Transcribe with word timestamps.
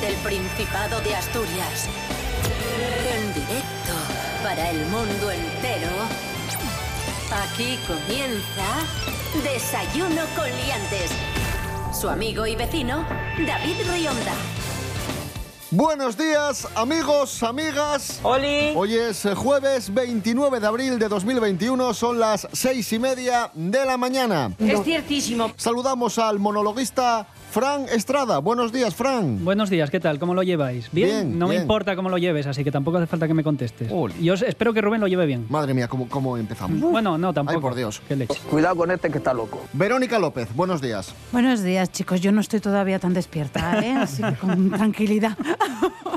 Desde 0.00 0.14
el 0.14 0.20
Principado 0.22 1.00
de 1.00 1.14
Asturias. 1.14 1.88
En 3.12 3.34
directo 3.34 3.92
para 4.42 4.70
el 4.70 4.86
mundo 4.86 5.30
entero. 5.30 5.90
Aquí 7.44 7.78
comienza 7.86 8.86
Desayuno 9.42 10.22
con 10.36 10.46
Liantes. 10.46 11.10
Su 11.98 12.08
amigo 12.08 12.46
y 12.46 12.56
vecino, 12.56 13.04
David 13.46 13.76
Rionda. 13.92 14.32
Buenos 15.72 16.16
días, 16.16 16.66
amigos, 16.74 17.42
amigas. 17.42 18.20
¡Oli! 18.22 18.72
Hoy 18.74 18.94
es 18.94 19.24
eh, 19.24 19.34
jueves 19.34 19.92
29 19.92 20.60
de 20.60 20.66
abril 20.66 20.98
de 20.98 21.08
2021, 21.08 21.94
son 21.94 22.18
las 22.18 22.48
seis 22.52 22.92
y 22.92 22.98
media 22.98 23.50
de 23.54 23.84
la 23.84 23.96
mañana. 23.96 24.52
Es 24.58 24.82
ciertísimo. 24.82 25.52
Saludamos 25.56 26.18
al 26.18 26.38
monologuista 26.38 27.26
Fran 27.50 27.86
Estrada. 27.92 28.38
Buenos 28.38 28.70
días, 28.72 28.94
Fran. 28.94 29.44
Buenos 29.44 29.70
días, 29.70 29.90
¿qué 29.90 29.98
tal? 29.98 30.20
¿Cómo 30.20 30.34
lo 30.34 30.44
lleváis? 30.44 30.88
¿Bien? 30.92 31.08
Bien, 31.08 31.38
no 31.38 31.46
bien. 31.48 31.58
me 31.58 31.62
importa 31.62 31.96
cómo 31.96 32.08
lo 32.08 32.16
lleves, 32.16 32.46
así 32.46 32.62
que 32.62 32.70
tampoco 32.70 32.98
hace 32.98 33.08
falta 33.08 33.26
que 33.26 33.34
me 33.34 33.42
contestes. 33.42 33.90
Yo 34.20 34.34
os- 34.34 34.42
espero 34.42 34.72
que 34.72 34.80
Rubén 34.80 35.00
lo 35.00 35.08
lleve 35.08 35.26
bien. 35.26 35.46
Madre 35.48 35.74
mía, 35.74 35.88
¿cómo, 35.88 36.08
cómo 36.08 36.36
empezamos? 36.36 36.78
Bueno, 36.80 37.18
no, 37.18 37.32
tampoco. 37.34 37.56
Ay, 37.58 37.60
por 37.60 37.74
Dios. 37.74 38.00
Qué 38.06 38.14
leche. 38.14 38.38
Cuidado 38.48 38.76
con 38.76 38.92
este 38.92 39.10
que 39.10 39.18
está 39.18 39.34
loco. 39.34 39.62
Verónica 39.72 40.20
López, 40.20 40.54
buenos 40.54 40.80
días. 40.80 41.12
Buenos 41.32 41.62
días, 41.64 41.90
chicos. 41.90 42.20
Yo 42.20 42.30
no 42.30 42.40
estoy 42.40 42.60
todavía 42.60 43.00
tan 43.00 43.14
despierta, 43.14 43.80
¿eh? 43.84 43.94
Así 43.94 44.22
que 44.22 44.34
con 44.34 44.70
tranquilidad. 44.70 45.36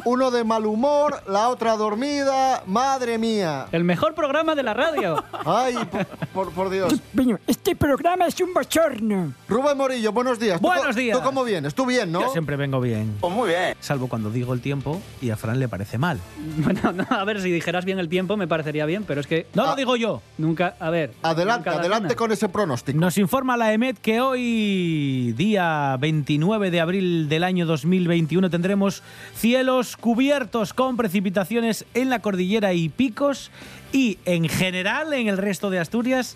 Uno 0.05 0.31
de 0.31 0.43
mal 0.43 0.65
humor, 0.65 1.21
la 1.29 1.47
otra 1.47 1.77
dormida. 1.77 2.61
Madre 2.65 3.17
mía. 3.17 3.67
El 3.71 3.85
mejor 3.85 4.13
programa 4.13 4.53
de 4.53 4.61
la 4.61 4.73
radio. 4.73 5.23
Ay, 5.45 5.75
por, 5.89 6.05
por- 6.33 6.51
por 6.51 6.69
Dios. 6.69 6.93
Bueno, 7.13 7.39
este 7.47 7.73
programa 7.75 8.27
es 8.27 8.37
un 8.41 8.53
bochorno. 8.53 9.33
Rubén 9.47 9.77
Morillo, 9.77 10.11
buenos 10.11 10.39
días. 10.39 10.59
¿Tú 10.59 10.67
Buenos 10.67 10.93
días. 10.95 11.17
¿Tú 11.17 11.23
cómo 11.23 11.45
vienes? 11.45 11.73
¿Tú 11.73 11.85
bien, 11.85 12.11
no? 12.11 12.19
Yo 12.21 12.29
siempre 12.33 12.57
vengo 12.57 12.81
bien. 12.81 13.15
Pues 13.21 13.31
muy 13.33 13.47
bien. 13.47 13.75
Salvo 13.79 14.07
cuando 14.09 14.29
digo 14.29 14.53
el 14.53 14.59
tiempo 14.59 15.01
y 15.21 15.29
a 15.29 15.37
Fran 15.37 15.57
le 15.57 15.69
parece 15.69 15.97
mal. 15.97 16.19
bueno, 16.57 16.91
no, 16.91 17.05
a 17.09 17.23
ver, 17.23 17.41
si 17.41 17.49
dijeras 17.49 17.85
bien 17.85 17.97
el 17.99 18.09
tiempo 18.09 18.35
me 18.35 18.45
parecería 18.47 18.85
bien, 18.85 19.05
pero 19.05 19.21
es 19.21 19.27
que 19.27 19.47
No 19.53 19.63
Ah. 19.63 19.67
lo 19.67 19.75
digo 19.77 19.95
yo. 19.95 20.21
nunca, 20.37 20.75
a 20.81 20.89
ver. 20.89 21.13
Adelante, 21.21 21.69
adelante 21.69 22.15
con 22.17 22.29
ese 22.33 22.49
pronóstico. 22.49 22.99
Nos 22.99 23.17
informa 23.17 23.55
la 23.55 23.71
EMET 23.71 23.97
que 23.99 24.19
hoy, 24.19 25.31
día 25.37 25.95
29 25.97 26.71
de 26.71 26.81
abril 26.81 27.29
del 27.29 27.45
año 27.45 27.65
2021, 27.65 28.49
tendremos 28.49 29.01
cielos 29.35 29.92
cubiertos 29.97 30.73
con 30.73 30.97
precipitaciones 30.97 31.85
en 31.93 32.09
la 32.09 32.19
cordillera 32.19 32.73
y 32.73 32.89
picos 32.89 33.51
y 33.91 34.17
en 34.25 34.47
general 34.49 35.13
en 35.13 35.27
el 35.27 35.37
resto 35.37 35.69
de 35.69 35.79
Asturias. 35.79 36.35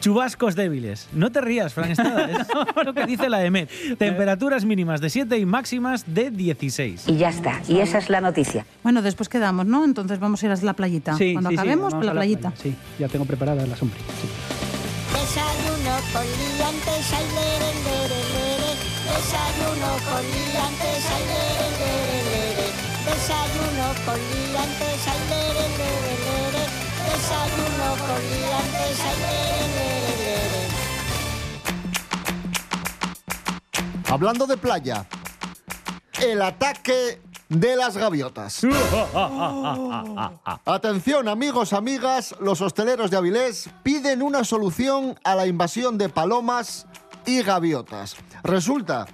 Chubascos 0.00 0.56
débiles. 0.56 1.08
No 1.12 1.30
te 1.30 1.42
rías, 1.42 1.74
Fran 1.74 1.90
Estrada. 1.90 2.30
Es 2.30 2.46
lo 2.86 2.94
que 2.94 3.04
dice 3.04 3.28
la 3.28 3.44
EMET. 3.44 3.68
Temperaturas 3.98 4.64
mínimas 4.64 5.02
de 5.02 5.10
7 5.10 5.36
y 5.36 5.44
máximas 5.44 6.04
de 6.14 6.30
16. 6.30 7.04
Y 7.08 7.16
ya 7.18 7.28
está. 7.28 7.60
Y 7.68 7.80
esa 7.80 7.98
es 7.98 8.08
la 8.08 8.22
noticia. 8.22 8.64
Bueno, 8.82 9.02
después 9.02 9.28
quedamos, 9.28 9.66
¿no? 9.66 9.84
Entonces 9.84 10.18
vamos 10.18 10.42
a 10.42 10.46
ir 10.46 10.52
a 10.52 10.56
la 10.56 10.72
playita. 10.72 11.18
Sí, 11.18 11.34
Cuando 11.34 11.50
sí, 11.50 11.56
sí, 11.56 11.60
acabemos, 11.60 11.92
vamos 11.92 11.94
por 11.96 12.04
la 12.06 12.12
a 12.12 12.14
playita. 12.14 12.50
playa. 12.50 12.62
Sí, 12.62 12.74
ya 12.98 13.08
tengo 13.08 13.26
preparada 13.26 13.66
la 13.66 13.76
sombrilla. 13.76 14.06
sí. 14.22 14.28
Desayuno 15.12 15.96
con 16.14 16.24
liantes, 16.24 17.12
ay, 17.12 17.26
lere, 17.34 17.74
lere, 17.84 18.20
lere. 18.32 18.72
Desayuno 19.04 19.92
con 20.08 20.22
liantes, 20.22 21.04
ay. 21.10 21.69
Desayuno 23.20 23.86
con 24.06 24.16
liantes, 24.16 25.06
ay, 25.06 25.20
lere, 25.28 25.64
lere, 25.76 26.12
lere. 26.24 26.64
Desayuno 27.04 27.88
con 28.06 28.20
liantes, 28.30 28.96
ay, 29.04 29.16
lere, 29.20 29.66
lere, 29.76 30.12
lere. 30.16 30.62
Hablando 34.08 34.46
de 34.46 34.56
playa, 34.56 35.06
el 36.18 36.40
ataque 36.40 37.20
de 37.50 37.76
las 37.76 37.94
gaviotas. 37.98 38.62
Atención 40.64 41.28
amigos, 41.28 41.74
amigas, 41.74 42.34
los 42.40 42.62
hosteleros 42.62 43.10
de 43.10 43.18
Avilés 43.18 43.68
piden 43.82 44.22
una 44.22 44.44
solución 44.44 45.20
a 45.24 45.34
la 45.34 45.46
invasión 45.46 45.98
de 45.98 46.08
palomas 46.08 46.86
y 47.26 47.42
gaviotas. 47.42 48.16
Resulta 48.42 49.06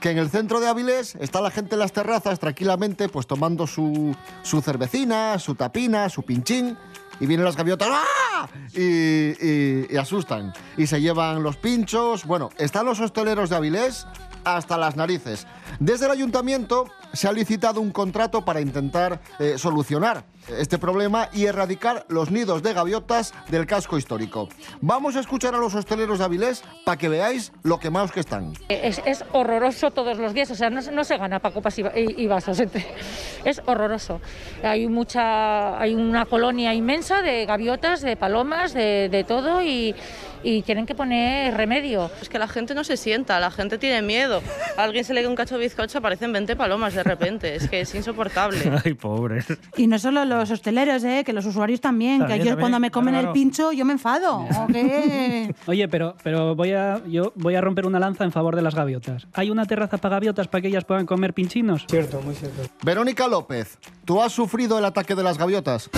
que 0.00 0.10
en 0.10 0.18
el 0.18 0.30
centro 0.30 0.60
de 0.60 0.68
Avilés 0.68 1.14
está 1.16 1.40
la 1.40 1.50
gente 1.50 1.74
en 1.74 1.80
las 1.80 1.92
terrazas 1.92 2.38
tranquilamente 2.40 3.08
pues 3.08 3.26
tomando 3.26 3.66
su, 3.66 4.14
su 4.42 4.60
cervecina, 4.62 5.38
su 5.38 5.54
tapina, 5.54 6.08
su 6.08 6.22
pinchín 6.22 6.76
y 7.20 7.26
vienen 7.26 7.44
las 7.44 7.56
gaviotas 7.56 7.88
¡ah! 7.92 8.48
y, 8.74 8.80
y- 8.80 9.86
y 9.90 9.96
asustan 9.98 10.52
y 10.78 10.86
se 10.86 11.00
llevan 11.02 11.42
los 11.42 11.56
pinchos. 11.56 12.24
Bueno, 12.24 12.48
están 12.56 12.86
los 12.86 12.98
hosteleros 13.00 13.50
de 13.50 13.56
Avilés 13.56 14.06
hasta 14.44 14.76
las 14.78 14.96
narices. 14.96 15.46
Desde 15.78 16.06
el 16.06 16.12
ayuntamiento 16.12 16.86
se 17.12 17.28
ha 17.28 17.32
licitado 17.32 17.80
un 17.80 17.90
contrato 17.90 18.44
para 18.44 18.60
intentar 18.60 19.20
eh, 19.38 19.58
solucionar 19.58 20.24
este 20.58 20.78
problema 20.78 21.28
y 21.32 21.44
erradicar 21.44 22.06
los 22.08 22.30
nidos 22.30 22.62
de 22.62 22.72
gaviotas 22.72 23.32
del 23.48 23.66
casco 23.66 23.98
histórico. 23.98 24.48
Vamos 24.80 25.14
a 25.16 25.20
escuchar 25.20 25.54
a 25.54 25.58
los 25.58 25.74
hosteleros 25.74 26.18
de 26.18 26.24
Avilés 26.24 26.62
para 26.84 26.96
que 26.96 27.08
veáis 27.08 27.52
lo 27.62 27.78
quemados 27.78 28.10
que 28.12 28.20
están. 28.20 28.52
Es, 28.68 29.00
es 29.04 29.24
horroroso 29.32 29.90
todos 29.90 30.18
los 30.18 30.32
días, 30.34 30.50
o 30.50 30.54
sea, 30.54 30.70
no, 30.70 30.80
se- 31.04 31.18
gana 31.18 31.38
para 31.40 31.54
copas 31.54 31.78
y, 31.78 31.84
y- 32.16 32.26
vasos. 32.26 32.62
Es 33.44 33.62
horroroso. 33.66 34.20
Hay 34.62 34.86
mucha, 34.88 35.78
hay 35.80 35.94
una 35.94 36.26
colonia 36.26 36.74
inmensa 36.74 37.22
de 37.22 37.46
gaviotas, 37.46 38.00
de 38.02 38.16
palomas, 38.16 38.74
de, 38.74 39.08
de 39.10 39.24
todo 39.24 39.62
y, 39.62 39.94
y 40.42 40.62
tienen 40.62 40.86
que 40.86 40.94
poner 40.94 41.54
remedio. 41.54 42.10
Es 42.20 42.28
que 42.28 42.38
la 42.38 42.48
gente 42.48 42.74
no 42.74 42.84
se 42.84 42.96
sienta, 42.96 43.40
la 43.40 43.50
gente 43.50 43.78
tiene 43.78 44.02
miedo. 44.02 44.42
A 44.76 44.84
alguien 44.84 45.04
se 45.04 45.14
le 45.14 45.20
cae 45.20 45.28
un 45.28 45.36
cacho 45.36 45.56
de 45.56 45.64
bizcocho, 45.64 45.98
aparecen 45.98 46.32
20 46.32 46.56
palomas 46.56 46.94
de 46.94 47.02
repente. 47.02 47.54
Es 47.54 47.68
que 47.68 47.80
es 47.80 47.94
insoportable. 47.94 48.58
Ay, 48.84 48.94
pobres. 48.94 49.46
Y 49.76 49.86
no 49.86 49.98
solo 49.98 50.24
los 50.24 50.50
hosteleros, 50.50 51.04
¿eh? 51.04 51.22
Que 51.24 51.32
los 51.32 51.46
usuarios 51.46 51.80
también. 51.80 52.20
También, 52.20 52.38
que 52.38 52.44
yo 52.44 52.50
también, 52.50 52.60
cuando 52.60 52.80
me 52.80 52.90
comen 52.90 53.14
claro. 53.14 53.28
el 53.28 53.32
pincho, 53.32 53.72
yo 53.72 53.84
me 53.84 53.92
enfado. 53.92 54.38
¿o 54.56 54.66
qué? 54.66 55.54
Oye, 55.66 55.88
pero, 55.88 56.16
pero 56.22 56.54
voy 56.54 56.72
a, 56.72 57.00
yo 57.06 57.32
voy 57.36 57.54
a 57.54 57.60
romper 57.60 57.86
una 57.86 57.98
lanza 57.98 58.24
en 58.24 58.32
favor 58.32 58.56
de 58.56 58.62
las 58.62 58.74
gaviotas. 58.74 59.26
¿Hay 59.34 59.50
una 59.50 59.66
terraza 59.66 59.98
para 59.98 60.16
gaviotas 60.16 60.48
para 60.48 60.62
que 60.62 60.68
ellas 60.68 60.84
puedan 60.84 61.06
comer 61.06 61.34
pinchinos? 61.34 61.84
Cierto, 61.88 62.20
muy 62.22 62.34
cierto. 62.34 62.62
Verónica 62.82 63.28
López, 63.28 63.78
¿tú 64.04 64.20
has 64.20 64.32
sufrido 64.32 64.78
el 64.78 64.84
ataque 64.84 65.14
de 65.14 65.22
las 65.22 65.38
gaviotas? 65.38 65.90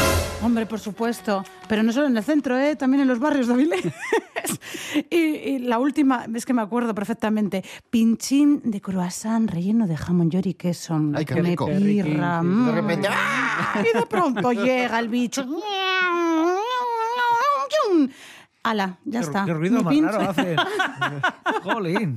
Hombre, 0.42 0.66
por 0.66 0.80
supuesto. 0.80 1.44
Pero 1.68 1.82
no 1.82 1.92
solo 1.92 2.08
en 2.08 2.16
el 2.16 2.24
centro, 2.24 2.58
¿eh? 2.58 2.76
También 2.76 3.02
en 3.02 3.08
los 3.08 3.18
barrios 3.18 3.46
de 3.46 3.54
Avilés. 3.54 3.84
y, 5.10 5.16
y 5.16 5.58
la 5.58 5.78
última, 5.78 6.26
es 6.34 6.46
que 6.46 6.52
me 6.52 6.62
acuerdo 6.62 6.94
perfectamente. 6.94 7.64
Pinchín 7.90 8.60
de 8.64 8.80
croissant 8.80 9.48
relleno 9.50 9.86
de 9.86 9.96
jamón 9.96 10.30
york 10.30 10.46
y 10.46 10.54
queso. 10.54 11.00
Ay, 11.14 11.24
qué 11.24 11.34
me 11.34 11.50
rico. 11.50 11.66
pirra, 11.66 12.42
mm. 12.42 12.66
De 12.66 12.72
repente, 12.72 13.08
¡ah! 13.10 13.82
Y 13.82 13.98
de 13.98 14.06
pronto 14.06 14.52
llega 14.52 14.98
el 14.98 15.08
bicho. 15.08 15.46
Ala, 18.64 18.98
ya 19.04 19.20
Qué- 19.20 19.26
está. 19.26 19.44
Qué 19.44 19.54
ruido 19.54 19.82
más 19.82 19.92
pincho. 19.92 20.10
raro 20.12 20.30
hace. 20.30 20.56
Jolín. 21.62 22.16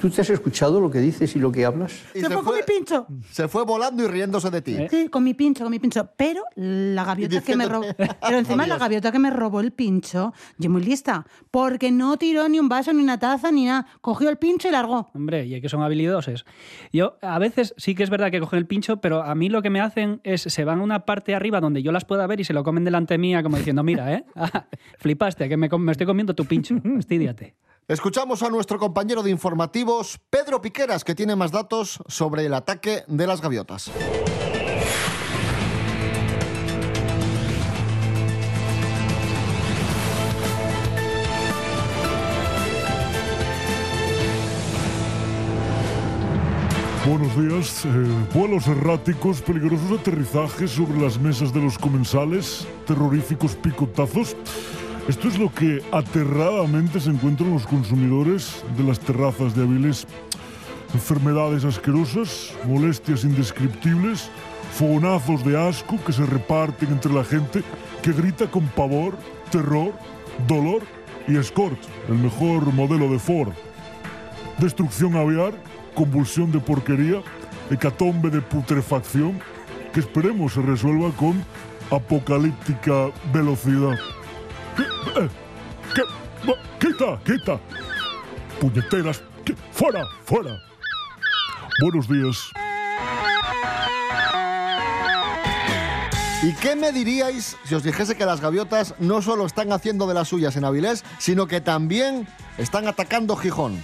¿Tú 0.00 0.08
te 0.10 0.20
has 0.20 0.30
escuchado 0.30 0.80
lo 0.80 0.90
que 0.90 0.98
dices 1.00 1.34
y 1.34 1.38
lo 1.40 1.50
que 1.50 1.64
hablas? 1.64 1.92
Y 2.14 2.20
Se 2.20 2.30
fue 2.30 2.42
con 2.44 2.54
mi 2.54 2.62
pincho. 2.62 3.06
se 3.30 3.48
fue 3.48 3.64
volando 3.64 4.04
y 4.04 4.06
riéndose 4.08 4.50
de 4.50 4.62
ti. 4.62 4.74
¿Eh? 4.76 4.86
Sí, 4.90 5.08
con 5.08 5.24
mi 5.24 5.34
pincho, 5.34 5.64
con 5.64 5.70
mi 5.72 5.78
pincho. 5.80 6.08
Pero 6.16 6.42
la 6.54 7.04
gaviota 7.04 7.40
que 7.40 7.56
me 7.56 7.66
robó. 7.66 7.86
Pero 7.96 8.38
encima 8.38 8.62
"Oh, 8.64 8.66
la 8.66 8.74
Dios". 8.74 8.78
gaviota 8.78 9.10
que 9.12 9.18
me 9.18 9.30
robó 9.30 9.60
el 9.60 9.72
pincho, 9.72 10.32
yo 10.58 10.70
muy 10.70 10.82
lista. 10.82 11.26
Porque 11.50 11.90
no 11.90 12.16
tiró 12.18 12.48
ni 12.48 12.58
un 12.60 12.68
vaso, 12.68 12.92
ni 12.92 13.02
una 13.02 13.18
taza, 13.18 13.50
ni 13.50 13.64
nada. 13.64 13.86
Cogió 14.00 14.30
el 14.30 14.36
pincho 14.36 14.68
y 14.68 14.70
largó. 14.72 15.10
Hombre, 15.14 15.44
y 15.46 15.54
hay 15.54 15.60
que 15.60 15.68
son 15.68 15.82
habilidosos. 15.82 16.44
Yo, 16.92 17.16
a 17.22 17.38
veces 17.38 17.74
sí 17.76 17.94
que 17.94 18.02
es 18.04 18.10
verdad 18.10 18.30
que 18.30 18.40
cogen 18.40 18.58
el 18.58 18.66
pincho, 18.66 18.98
pero 19.00 19.22
a 19.22 19.34
mí 19.34 19.48
lo 19.48 19.60
que 19.62 19.70
me 19.70 19.80
hacen 19.80 20.20
es 20.24 20.42
se 20.42 20.64
van 20.64 20.80
a 20.80 20.82
una 20.82 21.00
parte 21.04 21.34
arriba 21.34 21.60
donde 21.60 21.82
yo 21.82 21.90
las 21.90 22.04
pueda 22.04 22.26
ver 22.26 22.38
y 22.40 22.44
se 22.44 22.52
lo 22.52 22.62
comen 22.64 22.84
delante 22.84 23.18
mía, 23.18 23.42
como 23.42 23.56
diciendo, 23.56 23.82
mira, 23.82 24.12
¿eh? 24.12 24.24
Ah, 24.36 24.66
flipaste, 24.98 25.48
que 25.48 25.56
me, 25.56 25.63
me 25.78 25.92
estoy 25.92 26.06
comiendo 26.06 26.34
tu 26.34 26.44
pincho. 26.44 26.74
Fastidiate. 26.96 27.56
Escuchamos 27.86 28.42
a 28.42 28.48
nuestro 28.48 28.78
compañero 28.78 29.22
de 29.22 29.30
informativos, 29.30 30.18
Pedro 30.30 30.62
Piqueras, 30.62 31.04
que 31.04 31.14
tiene 31.14 31.36
más 31.36 31.52
datos 31.52 31.98
sobre 32.08 32.46
el 32.46 32.54
ataque 32.54 33.04
de 33.08 33.26
las 33.26 33.42
gaviotas. 33.42 33.90
Buenos 47.06 47.36
días. 47.36 47.84
Eh, 47.84 47.88
vuelos 48.32 48.66
erráticos, 48.66 49.42
peligrosos 49.42 50.00
aterrizajes 50.00 50.70
sobre 50.70 50.98
las 50.98 51.18
mesas 51.20 51.52
de 51.52 51.60
los 51.60 51.76
comensales, 51.76 52.66
terroríficos 52.86 53.56
picotazos. 53.56 54.34
Esto 55.08 55.28
es 55.28 55.38
lo 55.38 55.52
que 55.52 55.82
aterradamente 55.92 56.98
se 56.98 57.10
encuentran 57.10 57.52
los 57.52 57.66
consumidores 57.66 58.64
de 58.74 58.84
las 58.84 58.98
terrazas 58.98 59.54
de 59.54 59.62
Avilés. 59.62 60.06
Enfermedades 60.94 61.66
asquerosas, 61.66 62.54
molestias 62.66 63.22
indescriptibles, 63.22 64.30
fogonazos 64.72 65.44
de 65.44 65.60
asco 65.60 66.02
que 66.06 66.12
se 66.14 66.24
reparten 66.24 66.88
entre 66.88 67.12
la 67.12 67.22
gente 67.22 67.62
que 68.02 68.12
grita 68.12 68.50
con 68.50 68.66
pavor, 68.68 69.14
terror, 69.50 69.92
dolor 70.48 70.80
y 71.28 71.36
escort, 71.36 71.78
el 72.08 72.14
mejor 72.14 72.72
modelo 72.72 73.06
de 73.10 73.18
Ford. 73.18 73.52
Destrucción 74.56 75.16
aviar, 75.16 75.52
convulsión 75.94 76.50
de 76.50 76.60
porquería, 76.60 77.20
hecatombe 77.70 78.30
de 78.30 78.40
putrefacción 78.40 79.38
que 79.92 80.00
esperemos 80.00 80.54
se 80.54 80.62
resuelva 80.62 81.10
con 81.10 81.44
apocalíptica 81.90 83.10
velocidad. 83.34 83.98
¿Qué? 84.76 86.02
¡Quita! 86.80 87.18
¡Quita! 87.24 87.60
¡Puñeteras! 88.60 89.22
¿Qué? 89.44 89.54
¡Fuera! 89.72 90.04
¡Fuera! 90.24 90.56
Buenos 91.80 92.08
días. 92.08 92.50
¿Y 96.42 96.52
qué 96.56 96.76
me 96.76 96.92
diríais 96.92 97.56
si 97.64 97.74
os 97.74 97.82
dijese 97.82 98.16
que 98.16 98.26
las 98.26 98.40
gaviotas 98.40 98.94
no 98.98 99.22
solo 99.22 99.46
están 99.46 99.72
haciendo 99.72 100.06
de 100.06 100.14
las 100.14 100.28
suyas 100.28 100.56
en 100.56 100.64
Avilés, 100.64 101.02
sino 101.18 101.46
que 101.46 101.60
también 101.60 102.28
están 102.58 102.86
atacando 102.86 103.34
Gijón? 103.36 103.82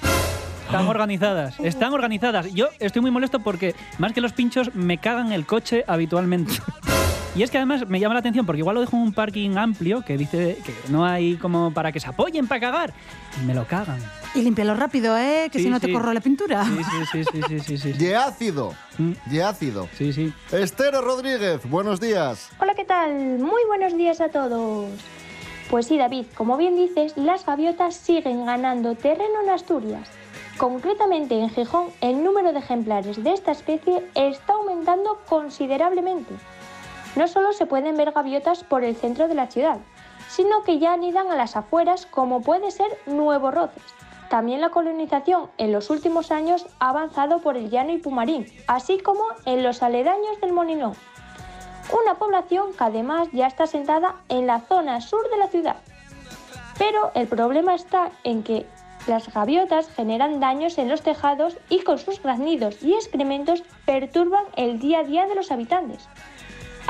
Están 0.67 0.87
organizadas, 0.87 1.59
están 1.61 1.95
organizadas. 1.95 2.53
Yo 2.53 2.69
estoy 2.79 3.03
muy 3.03 3.11
molesto 3.11 3.41
porque 3.41 3.75
más 3.99 4.13
que 4.13 4.21
los 4.21 4.33
pinchos 4.33 4.75
me 4.75 4.99
cagan 4.99 5.33
el 5.33 5.47
coche 5.47 5.85
habitualmente. 5.89 6.53
Y 7.37 7.45
es 7.45 7.51
que 7.51 7.59
además 7.59 7.89
me 7.89 8.01
llama 8.01 8.15
la 8.15 8.21
atención 8.21 8.45
porque 8.45 8.59
igual 8.59 8.75
lo 8.75 8.81
dejo 8.81 8.97
en 8.97 9.03
un 9.03 9.13
parking 9.13 9.57
amplio 9.57 10.03
que 10.05 10.17
dice 10.17 10.59
que 10.65 10.75
no 10.89 11.05
hay 11.05 11.37
como 11.37 11.73
para 11.73 11.93
que 11.93 12.01
se 12.01 12.09
apoyen 12.09 12.49
para 12.49 12.61
cagar 12.61 12.93
y 13.41 13.47
me 13.47 13.55
lo 13.55 13.67
cagan. 13.67 14.01
Y 14.35 14.43
límpialo 14.43 14.75
rápido, 14.75 15.17
¿eh? 15.17 15.49
Que 15.51 15.59
Sí, 15.59 15.65
si 15.65 15.71
no 15.71 15.79
te 15.79 15.93
corro 15.93 16.13
la 16.13 16.21
pintura. 16.21 16.65
Sí, 16.65 16.81
sí, 16.83 17.07
sí, 17.13 17.25
sí, 17.33 17.43
sí, 17.49 17.61
sí, 17.61 17.79
sí. 17.79 17.93
De 17.93 18.17
ácido. 18.17 18.75
De 19.27 19.43
ácido. 19.45 19.89
Sí, 19.97 20.13
sí. 20.13 20.33
Esther 20.51 20.95
Rodríguez, 20.95 21.61
buenos 21.71 22.01
días. 22.01 22.51
Hola, 22.59 22.75
¿qué 22.75 22.85
tal? 22.85 23.39
Muy 23.39 23.63
buenos 23.69 23.97
días 23.97 24.21
a 24.21 24.29
todos. 24.29 24.89
Pues 25.71 25.87
sí, 25.87 25.99
David, 25.99 26.27
como 26.35 26.57
bien 26.57 26.75
dices, 26.75 27.17
las 27.17 27.47
gaviotas 27.47 27.95
siguen 27.95 28.45
ganando 28.45 28.97
terreno 28.97 29.43
en 29.45 29.51
Asturias. 29.51 30.09
Concretamente 30.57 31.39
en 31.41 31.49
Gijón, 31.49 31.87
el 32.01 32.25
número 32.25 32.53
de 32.53 32.59
ejemplares 32.59 33.23
de 33.23 33.33
esta 33.33 33.53
especie 33.53 34.03
está 34.17 34.55
aumentando 34.55 35.21
considerablemente. 35.29 36.35
No 37.17 37.29
solo 37.29 37.53
se 37.53 37.67
pueden 37.67 37.97
ver 37.97 38.13
gaviotas 38.13 38.65
por 38.65 38.85
el 38.85 38.97
centro 38.97 39.29
de 39.29 39.35
la 39.35 39.49
ciudad, 39.49 39.79
sino 40.29 40.63
que 40.63 40.79
ya 40.79 40.93
anidan 40.93 41.31
a 41.31 41.37
las 41.37 41.57
afueras 41.57 42.07
como 42.07 42.41
puede 42.43 42.71
ser 42.71 42.99
Nuevo 43.07 43.51
Roces. 43.51 43.83
También 44.29 44.61
la 44.61 44.71
colonización 44.71 45.51
en 45.59 45.73
los 45.73 45.91
últimos 45.91 46.31
años 46.31 46.67
ha 46.79 46.91
avanzado 46.91 47.41
por 47.41 47.57
el 47.57 47.69
llano 47.69 47.91
y 47.93 47.99
Pumarín, 47.99 48.47
así 48.69 48.99
como 48.99 49.25
en 49.45 49.63
los 49.63 49.83
aledaños 49.83 50.41
del 50.41 50.53
Molinón 50.53 50.95
una 51.93 52.15
población 52.15 52.73
que 52.73 52.85
además 52.85 53.29
ya 53.33 53.47
está 53.47 53.65
asentada 53.65 54.17
en 54.29 54.47
la 54.47 54.61
zona 54.61 55.01
sur 55.01 55.29
de 55.31 55.39
la 55.39 55.49
ciudad. 55.49 55.77
Pero 56.79 57.11
el 57.15 57.27
problema 57.27 57.75
está 57.75 58.11
en 58.25 58.43
que 58.43 58.67
las 59.07 59.33
gaviotas 59.33 59.89
generan 59.91 60.41
daños 60.41 60.79
en 60.79 60.89
los 60.89 61.03
tejados 61.03 61.57
y 61.69 61.81
con 61.81 61.99
sus 61.99 62.23
graznidos 62.23 62.83
y 62.83 62.95
excrementos 62.95 63.63
perturban 63.87 64.45
el 64.57 64.79
día 64.79 65.01
a 65.01 65.05
día 65.05 65.27
de 65.27 65.35
los 65.35 65.51
habitantes. 65.51 66.09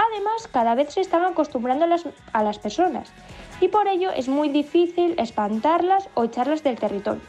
Además, 0.09 0.49
cada 0.51 0.75
vez 0.75 0.95
se 0.95 1.01
están 1.01 1.25
acostumbrando 1.25 1.85
a 1.85 1.89
las, 1.89 2.07
a 2.33 2.43
las 2.43 2.59
personas 2.59 3.13
y 3.61 3.69
por 3.69 3.87
ello 3.87 4.11
es 4.11 4.29
muy 4.29 4.49
difícil 4.49 5.15
espantarlas 5.19 6.09
o 6.15 6.25
echarlas 6.25 6.63
del 6.63 6.79
territorio. 6.79 7.21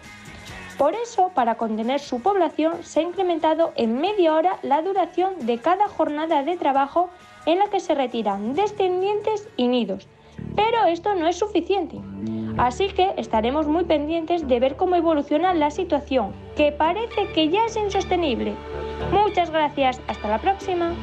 Por 0.77 0.95
eso, 0.95 1.31
para 1.35 1.55
contener 1.55 1.99
su 1.99 2.21
población, 2.21 2.83
se 2.83 3.01
ha 3.01 3.03
incrementado 3.03 3.73
en 3.75 3.99
media 3.99 4.33
hora 4.33 4.57
la 4.63 4.81
duración 4.81 5.45
de 5.45 5.59
cada 5.59 5.87
jornada 5.87 6.43
de 6.43 6.57
trabajo 6.57 7.09
en 7.45 7.59
la 7.59 7.67
que 7.69 7.79
se 7.79 7.93
retiran 7.93 8.53
descendientes 8.53 9.47
y 9.57 9.67
nidos. 9.67 10.07
Pero 10.55 10.85
esto 10.85 11.13
no 11.13 11.27
es 11.27 11.37
suficiente. 11.37 11.99
Así 12.57 12.87
que 12.87 13.13
estaremos 13.17 13.67
muy 13.67 13.83
pendientes 13.83 14.47
de 14.47 14.59
ver 14.59 14.75
cómo 14.75 14.95
evoluciona 14.95 15.53
la 15.53 15.71
situación, 15.71 16.33
que 16.55 16.71
parece 16.71 17.27
que 17.33 17.49
ya 17.49 17.65
es 17.65 17.75
insostenible. 17.75 18.55
Muchas 19.11 19.51
gracias, 19.51 20.01
hasta 20.07 20.27
la 20.29 20.39
próxima. 20.39 20.95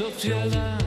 Sociedad. 0.00 0.79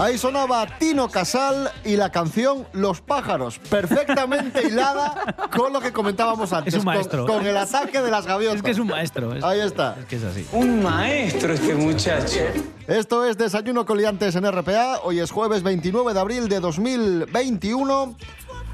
Ahí 0.00 0.16
sonaba 0.16 0.66
Tino 0.78 1.10
Casal 1.10 1.70
y 1.84 1.94
la 1.96 2.10
canción 2.10 2.66
Los 2.72 3.02
pájaros, 3.02 3.58
perfectamente 3.58 4.66
hilada 4.66 5.36
con 5.54 5.74
lo 5.74 5.80
que 5.82 5.92
comentábamos 5.92 6.54
antes. 6.54 6.72
Es 6.72 6.78
un 6.80 6.86
con- 6.86 6.94
maestro. 6.94 7.26
Con, 7.26 7.46
el 7.46 7.54
ataque 7.54 8.00
de 8.00 8.10
las 8.10 8.24
gaviotas. 8.24 8.56
Es 8.56 8.62
que 8.62 8.70
es 8.70 8.78
un 8.78 8.86
maestro. 8.86 9.34
es- 9.34 9.44
Ahí 9.44 9.60
está. 9.60 9.96
Es 10.00 10.06
que 10.06 10.16
es 10.16 10.24
así. 10.24 10.46
Un 10.52 10.82
maestro 10.82 11.52
este 11.52 11.74
muchacho. 11.74 12.38
Esto 12.86 13.26
es 13.26 13.36
Desayuno 13.36 13.84
con 13.84 13.98
Liantes 13.98 14.34
en 14.36 14.46
RPA. 14.50 15.00
Hoy 15.04 15.20
es 15.20 15.30
jueves 15.30 15.62
29 15.62 16.14
de 16.14 16.20
abril 16.20 16.48
de 16.48 16.60
2021. 16.60 18.16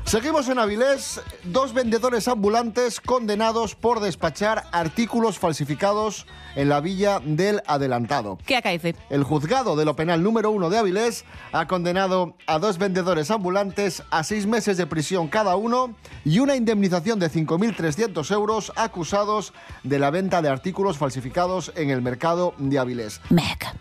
Seguimos 0.06 0.48
en 0.48 0.60
Avilés. 0.60 1.20
Dos 1.42 1.74
vendedores 1.74 2.28
ambulantes 2.28 3.00
condenados 3.00 3.74
por 3.74 3.98
despachar 3.98 4.64
artículos 4.70 5.40
falsificados 5.40 6.26
en 6.54 6.68
la 6.68 6.80
villa 6.80 7.20
del 7.24 7.60
adelantado. 7.66 8.38
¿Qué 8.46 8.56
acaece? 8.56 8.94
El 9.10 9.24
juzgado 9.24 9.74
de 9.74 9.84
lo 9.84 9.96
penal 9.96 10.22
número 10.22 10.52
uno 10.52 10.70
de 10.70 10.78
Avilés 10.78 11.24
ha 11.52 11.66
condenado 11.66 12.34
a 12.46 12.60
dos 12.60 12.78
vendedores 12.78 13.32
ambulantes 13.32 14.04
a 14.10 14.22
seis 14.22 14.46
meses 14.46 14.76
de 14.76 14.86
prisión 14.86 15.26
cada 15.26 15.56
uno 15.56 15.94
y 16.24 16.38
una 16.38 16.54
indemnización 16.54 17.18
de 17.18 17.28
5.300 17.28 18.32
euros 18.32 18.72
acusados 18.76 19.52
de 19.82 19.98
la 19.98 20.10
venta 20.10 20.40
de 20.40 20.48
artículos 20.48 20.98
falsificados 20.98 21.72
en 21.74 21.90
el 21.90 22.00
mercado 22.00 22.54
de 22.58 22.78
Avilés. 22.78 23.20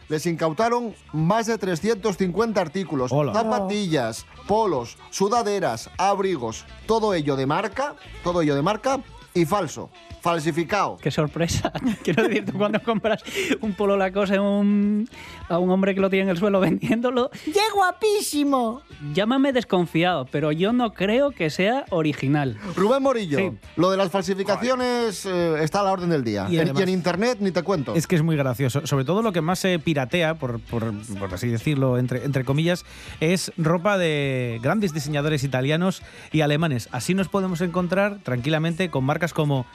Les 0.10 0.26
incautaron 0.26 0.96
más 1.14 1.46
de 1.46 1.58
350 1.60 2.60
artículos, 2.60 3.12
Hola. 3.14 3.34
zapatillas, 3.34 4.26
polos, 4.48 4.98
sudaderas, 5.12 5.90
abrigos, 6.16 6.66
todo 6.88 7.14
ello 7.14 7.36
de 7.36 7.46
marca, 7.46 7.96
todo 8.24 8.42
ello 8.42 8.56
de 8.56 8.62
marca 8.62 9.00
y 9.36 9.46
falso, 9.46 9.92
falsificado. 10.22 10.98
Qué 10.98 11.12
sorpresa. 11.12 11.72
Quiero 12.04 12.24
decir, 12.24 12.46
tú 12.46 12.54
cuando 12.58 12.82
compras 12.82 13.22
un 13.62 13.74
polo 13.74 13.96
Lacoste 13.98 14.40
un, 14.40 15.08
a 15.50 15.60
un 15.60 15.70
hombre 15.70 15.94
que 15.94 16.02
lo 16.02 16.10
tiene 16.10 16.24
en 16.24 16.30
el 16.30 16.38
suelo 16.38 16.60
vendiéndolo, 16.62 17.30
¡Qué 17.30 17.60
guapísimo! 17.74 18.82
llámame 19.14 19.52
desconfiado, 19.54 20.26
pero 20.32 20.52
yo 20.52 20.74
no 20.74 20.94
creo 20.94 21.32
que 21.32 21.50
sea 21.50 21.86
original. 21.90 22.58
Rubén 22.76 23.04
Morillo, 23.04 23.38
Sí. 23.38 23.52
lo 23.76 23.92
de 23.92 23.98
las 23.98 24.10
falsificaciones 24.10 25.26
eh, 25.26 25.56
está 25.62 25.82
a 25.82 25.84
la 25.84 25.92
orden 25.92 26.10
del 26.10 26.24
día. 26.24 26.48
Y 26.50 26.56
En- 26.56 26.62
además- 26.64 26.80
y 26.80 26.84
en 26.84 26.90
internet 26.90 27.38
ni 27.42 27.52
te 27.52 27.62
cuento. 27.62 27.94
Es 27.94 28.08
que 28.08 28.16
es 28.16 28.24
muy 28.24 28.36
gracioso. 28.38 28.88
Sobre 28.88 29.04
todo 29.06 29.22
lo 29.22 29.32
que 29.34 29.42
más 29.42 29.60
se 29.60 29.78
piratea, 29.80 30.36
por, 30.36 30.60
por- 30.62 30.94
por 31.20 31.34
así 31.34 31.48
decirlo, 31.50 31.98
entre, 31.98 32.24
entre 32.24 32.46
comillas, 32.46 32.86
es 33.20 33.52
ropa 33.58 33.98
de 33.98 34.60
grandes 34.64 34.94
diseñadores 34.94 35.44
italianos 35.44 36.02
y 36.32 36.42
alemanes. 36.42 36.88
Así 36.92 37.14
nos 37.14 37.28
podemos 37.28 37.60
encontrar 37.62 38.20
tranquilamente 38.24 38.90
con 38.90 39.04
marcas 39.04 39.25
como 39.34 39.66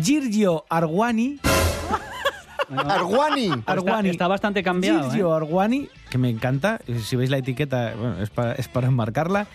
Giorgio 0.00 0.64
Arwani. 0.68 1.38
Arwani. 2.76 3.46
Está- 3.46 3.72
Arwani. 3.72 4.08
Está, 4.10 4.28
bastante 4.28 4.62
cambiado. 4.62 5.00
Giorgio 5.02 5.32
¿eh? 5.32 5.36
Arwani, 5.36 5.88
que 6.08 6.18
me 6.18 6.30
encanta. 6.30 6.80
Si 7.04 7.16
veis 7.16 7.30
la 7.30 7.38
etiqueta, 7.38 7.94
bueno, 7.98 8.22
es 8.22 8.30
para, 8.30 8.52
es 8.52 8.68
para 8.68 8.86
enmarcarla. 8.88 9.46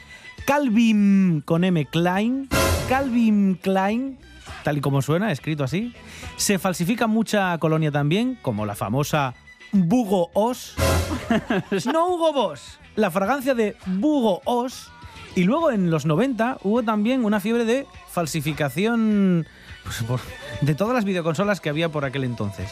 Calvin 0.45 1.41
con 1.45 1.63
M 1.63 1.85
Klein. 1.85 2.49
Calvin 2.89 3.55
Klein, 3.55 4.19
tal 4.63 4.77
y 4.77 4.81
como 4.81 5.01
suena, 5.01 5.31
escrito 5.31 5.63
así. 5.63 5.93
Se 6.35 6.59
falsifica 6.59 7.07
mucha 7.07 7.57
colonia 7.57 7.91
también, 7.91 8.37
como 8.43 8.65
la 8.65 8.75
famosa 8.75 9.33
Bugo 9.71 10.29
Os. 10.33 10.75
no 11.91 12.07
Hugo 12.09 12.31
Boss, 12.33 12.79
la 12.95 13.09
fragancia 13.09 13.55
de 13.55 13.75
Bugo 13.87 14.41
Os. 14.45 14.91
Y 15.35 15.43
luego 15.43 15.71
en 15.71 15.91
los 15.91 16.05
90 16.05 16.59
hubo 16.63 16.81
también 16.83 17.25
una 17.25 17.39
fiebre 17.39 17.65
de 17.65 17.85
falsificación 18.09 19.45
pues, 19.83 20.01
por- 20.03 20.21
de 20.61 20.75
todas 20.75 20.93
las 20.93 21.03
videoconsolas 21.05 21.59
que 21.59 21.69
había 21.69 21.89
por 21.89 22.05
aquel 22.05 22.23
entonces. 22.23 22.71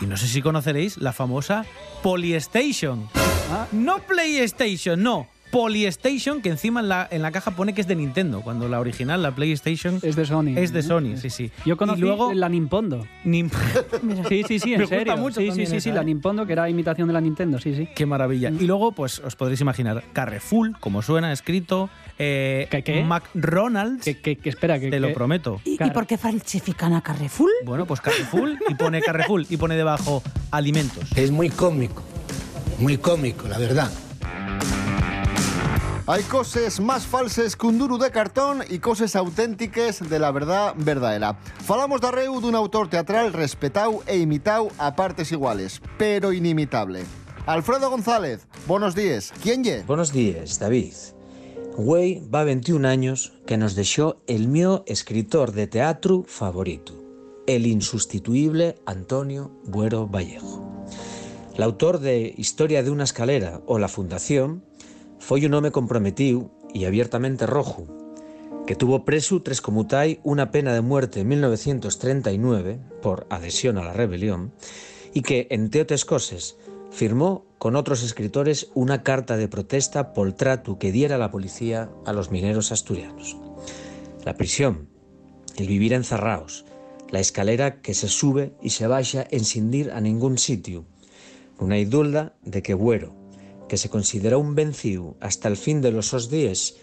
Y 0.00 0.06
no 0.06 0.16
sé 0.16 0.26
si 0.26 0.42
conoceréis 0.42 0.98
la 0.98 1.12
famosa 1.12 1.64
Polystation. 2.02 3.08
No 3.72 3.98
PlayStation, 4.00 5.02
no. 5.02 5.28
Polystation, 5.54 6.42
que 6.42 6.48
encima 6.48 6.80
en 6.80 6.88
la, 6.88 7.06
en 7.12 7.22
la 7.22 7.30
caja 7.30 7.52
pone 7.52 7.74
que 7.74 7.80
es 7.80 7.86
de 7.86 7.94
Nintendo, 7.94 8.40
cuando 8.40 8.68
la 8.68 8.80
original, 8.80 9.22
la 9.22 9.30
PlayStation, 9.36 10.00
Es 10.02 10.16
de 10.16 10.26
Sony. 10.26 10.54
es 10.56 10.72
de 10.72 10.80
¿eh? 10.80 10.82
Sony, 10.82 11.16
sí, 11.16 11.30
sí. 11.30 11.52
Yo 11.64 11.76
conocí 11.76 12.00
y 12.00 12.02
luego, 12.02 12.34
la 12.34 12.48
Nimpondo. 12.48 13.06
Nim- 13.24 13.52
Sí, 14.28 14.42
sí, 14.48 14.58
sí, 14.58 14.70
Me 14.70 14.74
en 14.74 14.80
gusta 14.80 14.96
serio. 14.96 15.16
mucho 15.16 15.40
sí, 15.40 15.52
sí, 15.52 15.66
sí, 15.66 15.80
sí, 15.80 15.90
¿eh? 15.90 15.94
la 15.94 16.02
Nimpondo, 16.02 16.44
que 16.44 16.54
era 16.54 16.68
imitación 16.68 17.06
de 17.06 17.14
la 17.14 17.20
Nintendo, 17.20 17.60
sí, 17.60 17.72
sí. 17.72 17.88
Qué 17.94 18.04
maravilla. 18.04 18.50
Y 18.50 18.66
luego, 18.66 18.90
pues 18.90 19.20
os 19.20 19.36
podréis 19.36 19.60
imaginar, 19.60 20.02
Carrefour, 20.12 20.72
como 20.80 21.02
suena, 21.02 21.32
escrito, 21.32 21.88
eh, 22.18 22.66
¿Qué, 22.72 22.82
qué? 22.82 23.04
McDonald's, 23.04 24.04
que 24.04 24.36
espera, 24.42 24.80
que, 24.80 24.90
te 24.90 24.98
lo 24.98 25.12
prometo. 25.14 25.60
¿Y, 25.64 25.74
y 25.80 25.90
por 25.92 26.08
qué 26.08 26.18
falsifican 26.18 26.94
a 26.94 27.00
Carrefour? 27.00 27.50
Bueno, 27.64 27.86
pues 27.86 28.00
Carrefour 28.00 28.56
y 28.68 28.74
pone 28.74 29.00
Carrefour 29.02 29.44
y 29.48 29.56
pone 29.56 29.76
debajo 29.76 30.20
alimentos. 30.50 31.04
Es 31.14 31.30
muy 31.30 31.48
cómico, 31.48 32.02
muy 32.80 32.98
cómico, 32.98 33.46
la 33.46 33.58
verdad. 33.58 33.88
Hay 36.06 36.22
cosas 36.24 36.80
más 36.80 37.06
falses 37.06 37.56
que 37.56 37.66
un 37.66 37.78
duro 37.78 37.96
de 37.96 38.10
cartón 38.10 38.62
y 38.68 38.78
cosas 38.78 39.16
auténticas 39.16 40.06
de 40.06 40.18
la 40.18 40.30
verdad 40.32 40.74
verdadera. 40.76 41.32
Falamos 41.64 42.02
de 42.02 42.08
arreu 42.08 42.42
dun 42.44 42.54
autor 42.54 42.92
teatral 42.92 43.32
respetado 43.32 44.04
e 44.04 44.20
imitado 44.20 44.68
a 44.76 44.96
partes 44.96 45.32
iguales, 45.32 45.80
pero 45.96 46.34
inimitable. 46.34 47.08
Alfredo 47.46 47.88
González, 47.88 48.46
buenos 48.68 48.94
días. 48.94 49.32
¿Quién 49.42 49.64
ye? 49.64 49.82
Buenos 49.86 50.12
días, 50.12 50.58
David. 50.58 50.92
Güey 51.78 52.20
va 52.28 52.44
21 52.44 52.86
años 52.86 53.32
que 53.46 53.56
nos 53.56 53.74
dejó 53.74 54.20
el 54.26 54.46
mío 54.48 54.84
escritor 54.86 55.52
de 55.52 55.68
teatro 55.68 56.24
favorito, 56.28 56.92
el 57.46 57.66
insustituible 57.66 58.76
Antonio 58.84 59.52
Buero 59.64 60.06
Vallejo. 60.06 60.84
L'autor 61.56 61.98
de 61.98 62.34
Historia 62.36 62.82
de 62.82 62.90
una 62.90 63.04
escalera 63.04 63.62
o 63.64 63.78
La 63.78 63.88
Fundación 63.88 64.64
foi 65.18 65.46
un 65.46 65.54
home 65.54 65.70
comprometido 65.70 66.50
y 66.72 66.84
abiertamente 66.84 67.46
rojo, 67.46 67.86
que 68.66 68.76
tuvo 68.76 69.04
preso 69.04 69.42
tres 69.42 69.60
comutai 69.60 70.20
una 70.24 70.50
pena 70.50 70.72
de 70.72 70.80
muerte 70.80 71.20
en 71.20 71.28
1939 71.28 72.80
por 73.02 73.26
adhesión 73.30 73.78
a 73.78 73.84
la 73.84 73.92
rebelión 73.92 74.52
y 75.12 75.22
que, 75.22 75.46
entre 75.50 75.82
otras 75.82 76.04
cosas, 76.04 76.56
firmó 76.90 77.44
con 77.58 77.76
otros 77.76 78.02
escritores 78.02 78.70
una 78.74 79.02
carta 79.02 79.36
de 79.36 79.48
protesta 79.48 80.12
por 80.12 80.32
trato 80.32 80.78
que 80.78 80.92
diera 80.92 81.18
la 81.18 81.30
policía 81.30 81.90
a 82.06 82.12
los 82.12 82.30
mineros 82.30 82.72
asturianos. 82.72 83.36
La 84.24 84.34
prisión, 84.34 84.88
el 85.56 85.66
vivir 85.66 85.92
encerrados, 85.92 86.64
la 87.10 87.20
escalera 87.20 87.80
que 87.80 87.94
se 87.94 88.08
sube 88.08 88.54
y 88.62 88.70
se 88.70 88.86
baja 88.86 89.26
en 89.30 89.44
sin 89.44 89.72
ir 89.72 89.92
a 89.92 90.00
ningún 90.00 90.38
sitio, 90.38 90.84
una 91.58 91.78
idulda 91.78 92.34
de 92.42 92.62
que 92.62 92.74
Güero, 92.74 93.14
que 93.74 93.78
se 93.78 93.90
consideró 93.90 94.38
un 94.38 94.54
vencido 94.54 95.16
hasta 95.18 95.48
el 95.48 95.56
fin 95.56 95.80
de 95.80 95.90
los 95.90 96.06
sos 96.06 96.30
días, 96.30 96.76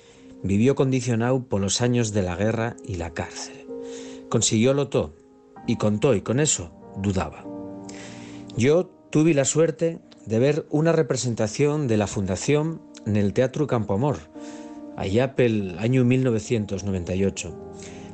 vivió 0.44 0.76
condicionado 0.76 1.48
por 1.48 1.62
los 1.62 1.80
años 1.80 2.12
de 2.12 2.22
la 2.22 2.36
guerra 2.36 2.76
y 2.84 2.96
la 2.96 3.14
cárcel. 3.14 3.66
Consiguiólo 4.28 4.90
todo 4.90 5.16
y 5.66 5.78
contó 5.78 6.16
y 6.16 6.20
con 6.20 6.42
eso 6.42 6.74
dudaba. 6.98 7.46
Yo 8.58 8.88
tuve 9.10 9.34
la 9.34 9.46
suerte 9.46 10.00
de 10.26 10.40
ver 10.40 10.66
una 10.70 10.92
representación 10.92 11.88
de 11.88 11.96
la 11.96 12.08
Fundación 12.08 12.82
en 13.06 13.16
el 13.16 13.32
Teatro 13.32 13.68
Campo 13.68 13.94
Amor, 13.94 14.18
allá 14.98 15.34
pel 15.38 15.80
año 15.80 16.04
1998, 16.04 17.56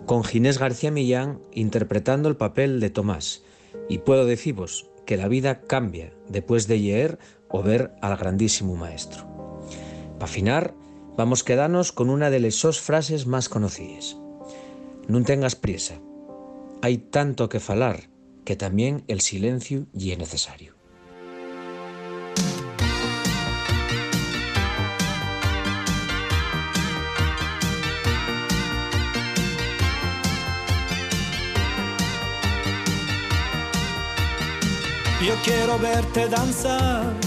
con 0.05 0.23
Ginés 0.23 0.59
García 0.59 0.91
Millán 0.91 1.39
interpretando 1.51 2.29
el 2.29 2.37
papel 2.37 2.79
de 2.79 2.91
Tomás. 2.91 3.41
Y 3.89 3.97
puedo 3.97 4.27
deciros 4.27 4.91
que 5.07 5.17
la 5.17 5.29
vida 5.29 5.61
cambia 5.61 6.13
después 6.29 6.67
de 6.67 6.77
leer 6.77 7.17
o 7.49 7.63
ver 7.63 7.95
al 8.01 8.17
grandísimo 8.17 8.75
maestro. 8.75 9.25
Para 10.13 10.25
afinar, 10.25 10.73
vamos 11.15 11.43
quedarnos 11.43 11.91
con 11.91 12.09
una 12.09 12.29
de 12.29 12.39
las 12.39 12.55
sos 12.55 12.79
frases 12.79 13.27
más 13.27 13.49
conocidas. 13.49 14.17
No 15.07 15.23
tengas 15.23 15.55
prisa. 15.55 15.95
Hay 16.81 16.97
tanto 16.97 17.49
que 17.49 17.59
falar 17.59 18.09
que 18.45 18.55
también 18.55 19.03
el 19.07 19.21
silencio 19.21 19.87
y 19.93 20.11
es 20.11 20.17
necesario. 20.17 20.75
Yo 35.25 35.33
quiero 35.43 35.77
verte 35.79 36.29
danzar 36.29 37.26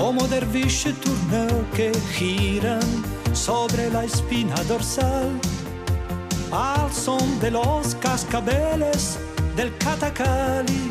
como 0.00 0.26
derviche 0.26 0.94
turneo 0.94 1.70
que 1.76 1.92
giran 2.14 2.88
sobre 3.34 3.90
la 3.90 4.02
espina 4.04 4.54
dorsal 4.66 5.30
al 6.50 6.90
son 6.90 7.38
de 7.38 7.50
los 7.50 7.94
cascabeles 7.96 9.18
del 9.56 9.76
catacali. 9.76 10.90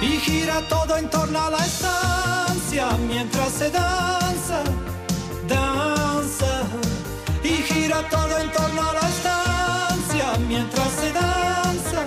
Y 0.00 0.18
gira 0.26 0.62
todo 0.68 0.96
en 0.96 1.10
torno 1.10 1.38
a 1.38 1.50
la 1.50 1.58
estancia 1.58 2.88
mientras 3.06 3.52
se 3.52 3.70
danza. 3.70 4.65
Gira 7.86 8.02
todo 8.08 8.38
en 8.38 8.50
torno 8.50 8.82
a 8.82 8.92
la 8.94 9.08
estancia 9.08 10.38
mientras 10.48 10.88
se 10.90 11.12
danza. 11.12 12.04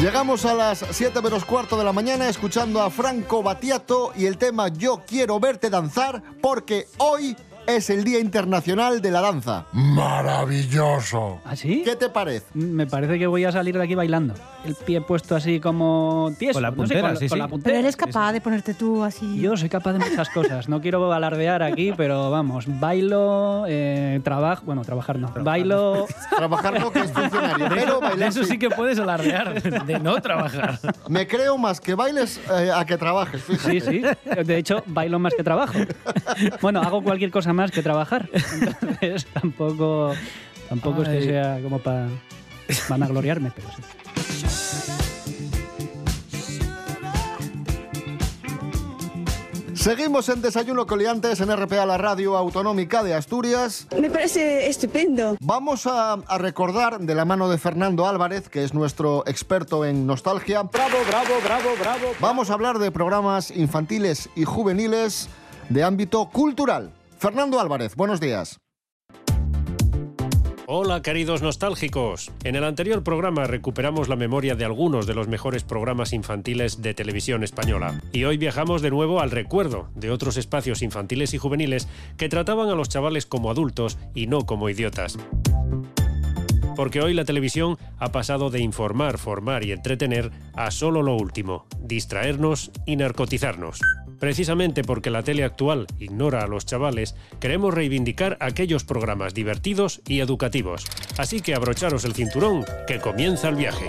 Llegamos 0.00 0.44
a 0.46 0.54
las 0.54 0.84
7 0.90 1.20
menos 1.20 1.44
cuarto 1.44 1.76
de 1.76 1.84
la 1.84 1.92
mañana 1.92 2.28
escuchando 2.28 2.80
a 2.80 2.90
Franco 2.90 3.42
Battiato 3.42 4.12
y 4.16 4.26
el 4.26 4.38
tema 4.38 4.68
Yo 4.68 5.02
quiero 5.06 5.38
verte 5.40 5.68
danzar 5.68 6.22
porque 6.40 6.86
hoy 6.98 7.36
es 7.66 7.90
el 7.90 8.04
Día 8.04 8.20
Internacional 8.20 9.00
de 9.02 9.10
la 9.10 9.20
Danza. 9.20 9.66
Maravilloso. 9.72 11.40
¿Ah, 11.44 11.56
sí? 11.56 11.82
¿Qué 11.84 11.96
te 11.96 12.08
parece? 12.08 12.46
Me 12.54 12.86
parece 12.86 13.18
que 13.18 13.26
voy 13.26 13.44
a 13.44 13.52
salir 13.52 13.76
de 13.76 13.84
aquí 13.84 13.94
bailando. 13.94 14.34
El 14.64 14.74
pie 14.74 15.00
puesto 15.00 15.36
así 15.36 15.60
como 15.60 16.32
tieso. 16.38 16.54
Con 16.54 16.62
la 16.62 16.70
no 16.70 16.74
sé, 16.74 16.94
puntera, 16.94 17.08
con, 17.08 17.16
sí, 17.18 17.28
con 17.28 17.36
sí. 17.38 17.42
la 17.42 17.48
Pero 17.62 17.78
eres 17.78 17.96
capaz 17.96 18.32
de 18.32 18.40
ponerte 18.40 18.74
tú 18.74 19.02
así. 19.02 19.40
Yo 19.40 19.56
soy 19.56 19.68
capaz 19.68 19.92
de 19.94 19.98
muchas 19.98 20.28
cosas. 20.30 20.68
No 20.68 20.80
quiero 20.80 21.12
alardear 21.12 21.62
aquí, 21.62 21.92
pero 21.96 22.30
vamos, 22.30 22.64
bailo, 22.80 23.64
eh, 23.68 24.20
trabajo, 24.22 24.64
bueno, 24.64 24.82
trabajar 24.82 25.18
no. 25.18 25.32
Bailo. 25.42 26.06
Trabajar 26.36 26.78
no, 26.80 26.90
que 26.90 27.00
es 27.00 27.12
funcionario, 27.12 27.66
pero 27.68 28.00
bailar 28.00 28.28
eso 28.28 28.44
sí 28.44 28.58
que 28.58 28.68
puedes 28.68 28.98
alardear, 28.98 29.62
de 29.62 29.98
no 29.98 30.20
trabajar. 30.20 30.78
Me 31.08 31.26
creo 31.26 31.56
más 31.56 31.80
que 31.80 31.94
bailes 31.94 32.40
eh, 32.50 32.70
a 32.74 32.84
que 32.84 32.96
trabajes, 32.96 33.42
fíjate. 33.42 33.80
Sí, 33.80 34.02
sí. 34.02 34.02
De 34.44 34.56
hecho, 34.58 34.82
bailo 34.86 35.18
más 35.18 35.34
que 35.34 35.42
trabajo. 35.42 35.78
Bueno, 36.60 36.80
hago 36.80 37.02
cualquier 37.02 37.30
cosa 37.30 37.52
más 37.56 37.72
que 37.72 37.82
trabajar. 37.82 38.28
Entonces 38.80 39.26
tampoco, 39.32 40.12
tampoco 40.68 41.02
es 41.02 41.08
que 41.08 41.22
sea 41.22 41.60
como 41.62 41.80
para 41.80 42.08
vanagloriarme, 42.88 43.50
pero 43.54 43.68
sí. 43.74 43.82
Seguimos 49.86 50.28
en 50.30 50.42
Desayuno 50.42 50.84
Coliantes 50.84 51.40
en 51.40 51.56
RPA, 51.56 51.86
la 51.86 51.96
radio 51.96 52.36
autonómica 52.36 53.04
de 53.04 53.14
Asturias. 53.14 53.86
Me 53.96 54.10
parece 54.10 54.66
estupendo. 54.66 55.36
Vamos 55.38 55.86
a, 55.86 56.14
a 56.14 56.38
recordar 56.38 56.98
de 56.98 57.14
la 57.14 57.24
mano 57.24 57.48
de 57.48 57.56
Fernando 57.56 58.08
Álvarez, 58.08 58.48
que 58.48 58.64
es 58.64 58.74
nuestro 58.74 59.22
experto 59.28 59.84
en 59.84 60.04
nostalgia. 60.04 60.64
Bravo, 60.64 60.96
bravo, 61.06 61.34
bravo, 61.44 61.68
bravo. 61.78 62.06
Vamos 62.18 62.50
a 62.50 62.54
hablar 62.54 62.80
de 62.80 62.90
programas 62.90 63.52
infantiles 63.52 64.28
y 64.34 64.42
juveniles 64.42 65.28
de 65.68 65.84
ámbito 65.84 66.30
cultural. 66.30 66.90
Fernando 67.26 67.58
Álvarez, 67.58 67.96
buenos 67.96 68.20
días. 68.20 68.60
Hola 70.68 71.02
queridos 71.02 71.42
nostálgicos. 71.42 72.30
En 72.44 72.54
el 72.54 72.62
anterior 72.62 73.02
programa 73.02 73.48
recuperamos 73.48 74.08
la 74.08 74.14
memoria 74.14 74.54
de 74.54 74.64
algunos 74.64 75.08
de 75.08 75.14
los 75.14 75.26
mejores 75.26 75.64
programas 75.64 76.12
infantiles 76.12 76.82
de 76.82 76.94
televisión 76.94 77.42
española. 77.42 78.00
Y 78.12 78.22
hoy 78.22 78.36
viajamos 78.36 78.80
de 78.80 78.92
nuevo 78.92 79.20
al 79.20 79.32
recuerdo 79.32 79.88
de 79.96 80.12
otros 80.12 80.36
espacios 80.36 80.82
infantiles 80.82 81.34
y 81.34 81.38
juveniles 81.38 81.88
que 82.16 82.28
trataban 82.28 82.68
a 82.68 82.76
los 82.76 82.90
chavales 82.90 83.26
como 83.26 83.50
adultos 83.50 83.98
y 84.14 84.28
no 84.28 84.46
como 84.46 84.70
idiotas. 84.70 85.18
Porque 86.76 87.00
hoy 87.00 87.12
la 87.12 87.24
televisión 87.24 87.76
ha 87.98 88.12
pasado 88.12 88.50
de 88.50 88.60
informar, 88.60 89.18
formar 89.18 89.64
y 89.64 89.72
entretener 89.72 90.30
a 90.54 90.70
solo 90.70 91.02
lo 91.02 91.16
último, 91.16 91.66
distraernos 91.80 92.70
y 92.86 92.94
narcotizarnos. 92.94 93.80
Precisamente 94.18 94.82
porque 94.82 95.10
la 95.10 95.22
tele 95.22 95.44
actual 95.44 95.86
ignora 95.98 96.42
a 96.42 96.46
los 96.46 96.66
chavales, 96.66 97.14
queremos 97.40 97.74
reivindicar 97.74 98.36
aquellos 98.40 98.84
programas 98.84 99.34
divertidos 99.34 100.00
y 100.06 100.20
educativos. 100.20 100.86
Así 101.18 101.40
que 101.40 101.54
abrocharos 101.54 102.04
el 102.04 102.14
cinturón, 102.14 102.64
que 102.86 103.00
comienza 103.00 103.48
el 103.48 103.56
viaje. 103.56 103.88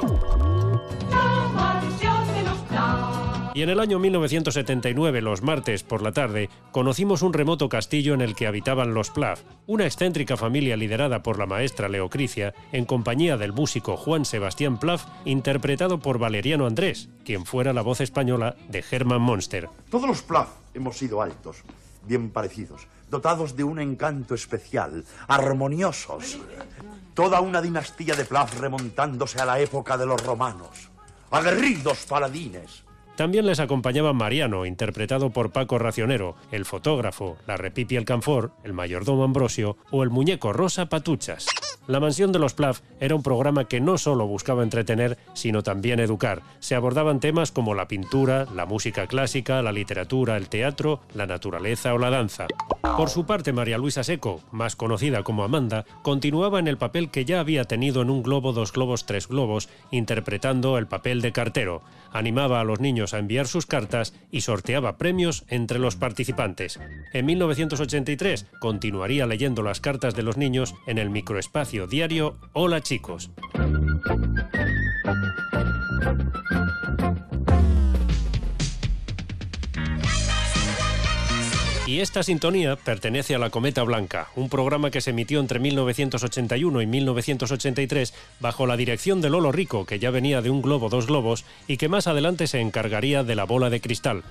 Y 3.57 3.63
en 3.63 3.69
el 3.69 3.79
año 3.79 3.97
1979, 3.97 5.19
los 5.23 5.41
martes 5.41 5.81
por 5.81 6.03
la 6.03 6.11
tarde, 6.11 6.47
conocimos 6.71 7.23
un 7.23 7.33
remoto 7.33 7.69
castillo 7.69 8.13
en 8.13 8.21
el 8.21 8.35
que 8.35 8.45
habitaban 8.45 8.93
los 8.93 9.09
Plav, 9.09 9.39
una 9.65 9.87
excéntrica 9.87 10.37
familia 10.37 10.77
liderada 10.77 11.23
por 11.23 11.39
la 11.39 11.47
maestra 11.47 11.89
Leocricia, 11.89 12.53
en 12.71 12.85
compañía 12.85 13.35
del 13.35 13.53
músico 13.53 13.97
Juan 13.97 14.25
Sebastián 14.25 14.79
Plav, 14.79 15.01
interpretado 15.25 15.97
por 15.97 16.19
Valeriano 16.19 16.67
Andrés, 16.67 17.09
quien 17.25 17.47
fuera 17.47 17.73
la 17.73 17.81
voz 17.81 17.99
española 17.99 18.55
de 18.69 18.85
Herman 18.91 19.23
Monster. 19.23 19.67
Todos 19.89 20.07
los 20.07 20.21
Plath 20.21 20.49
hemos 20.75 20.95
sido 20.95 21.23
altos, 21.23 21.63
bien 22.05 22.29
parecidos, 22.29 22.85
dotados 23.09 23.55
de 23.55 23.63
un 23.63 23.79
encanto 23.79 24.35
especial, 24.35 25.03
armoniosos. 25.27 26.37
Toda 27.15 27.41
una 27.41 27.63
dinastía 27.63 28.13
de 28.13 28.25
Plath 28.25 28.53
remontándose 28.59 29.41
a 29.41 29.45
la 29.45 29.59
época 29.59 29.97
de 29.97 30.05
los 30.05 30.23
romanos. 30.23 30.91
Aguerridos 31.31 32.05
paladines. 32.05 32.85
También 33.17 33.47
les 33.47 33.59
acompañaba 33.59 34.13
Mariano, 34.13 34.67
interpretado 34.67 35.31
por 35.31 35.51
Paco 35.51 35.79
Racionero, 35.79 36.35
el 36.51 36.65
fotógrafo, 36.65 37.35
la 37.47 37.57
repipi 37.57 37.97
Alcanfor, 37.97 38.51
el 38.63 38.73
mayordomo 38.73 39.23
Ambrosio 39.23 39.75
o 39.89 40.03
el 40.03 40.11
muñeco 40.11 40.53
Rosa 40.53 40.85
Patuchas. 40.85 41.47
La 41.87 42.01
Mansión 42.01 42.33
de 42.33 42.39
los 42.39 42.53
Plav 42.53 42.81
era 42.99 43.15
un 43.15 43.23
programa 43.23 43.63
que 43.65 43.79
no 43.79 43.97
solo 43.97 44.27
buscaba 44.27 44.61
entretener, 44.61 45.17
sino 45.33 45.63
también 45.63 46.01
educar. 46.01 46.41
Se 46.59 46.75
abordaban 46.75 47.21
temas 47.21 47.53
como 47.53 47.75
la 47.75 47.87
pintura, 47.87 48.45
la 48.53 48.65
música 48.65 49.07
clásica, 49.07 49.61
la 49.61 49.71
literatura, 49.71 50.35
el 50.35 50.49
teatro, 50.49 50.99
la 51.13 51.25
naturaleza 51.25 51.93
o 51.93 51.97
la 51.97 52.09
danza. 52.09 52.47
Por 52.97 53.09
su 53.09 53.25
parte, 53.25 53.53
María 53.53 53.77
Luisa 53.77 54.03
Seco, 54.03 54.41
más 54.51 54.75
conocida 54.75 55.23
como 55.23 55.45
Amanda, 55.45 55.85
continuaba 56.01 56.59
en 56.59 56.67
el 56.67 56.77
papel 56.77 57.09
que 57.09 57.23
ya 57.23 57.39
había 57.39 57.63
tenido 57.63 58.01
en 58.01 58.09
Un 58.09 58.21
Globo, 58.21 58.51
Dos 58.51 58.73
Globos, 58.73 59.05
Tres 59.05 59.29
Globos, 59.29 59.69
interpretando 59.91 60.77
el 60.77 60.87
papel 60.87 61.21
de 61.21 61.31
cartero. 61.31 61.83
Animaba 62.11 62.59
a 62.59 62.63
los 62.65 62.81
niños 62.81 63.13
a 63.13 63.19
enviar 63.19 63.47
sus 63.47 63.65
cartas 63.65 64.13
y 64.31 64.41
sorteaba 64.41 64.97
premios 64.97 65.45
entre 65.47 65.79
los 65.79 65.95
participantes. 65.95 66.79
En 67.13 67.25
1983 67.25 68.47
continuaría 68.59 69.25
leyendo 69.25 69.61
las 69.61 69.79
cartas 69.79 70.15
de 70.15 70.23
los 70.23 70.35
niños 70.35 70.75
en 70.87 70.97
el 70.97 71.09
microespacio 71.09 71.76
diario 71.85 72.37
Hola 72.53 72.81
chicos. 72.81 73.29
Y 81.87 82.01
esta 82.01 82.21
sintonía 82.21 82.75
pertenece 82.75 83.33
a 83.33 83.39
La 83.39 83.49
Cometa 83.49 83.81
Blanca, 83.83 84.27
un 84.35 84.49
programa 84.49 84.91
que 84.91 84.99
se 84.99 85.11
emitió 85.11 85.39
entre 85.39 85.59
1981 85.59 86.81
y 86.81 86.85
1983 86.85 88.13
bajo 88.41 88.67
la 88.67 88.75
dirección 88.75 89.21
de 89.21 89.29
Lolo 89.29 89.53
Rico, 89.53 89.85
que 89.85 89.97
ya 89.97 90.11
venía 90.11 90.41
de 90.41 90.49
Un 90.49 90.61
Globo, 90.61 90.89
Dos 90.89 91.07
Globos, 91.07 91.45
y 91.65 91.77
que 91.77 91.87
más 91.87 92.07
adelante 92.07 92.47
se 92.47 92.59
encargaría 92.59 93.23
de 93.23 93.35
La 93.35 93.45
Bola 93.45 93.69
de 93.69 93.79
Cristal. 93.79 94.23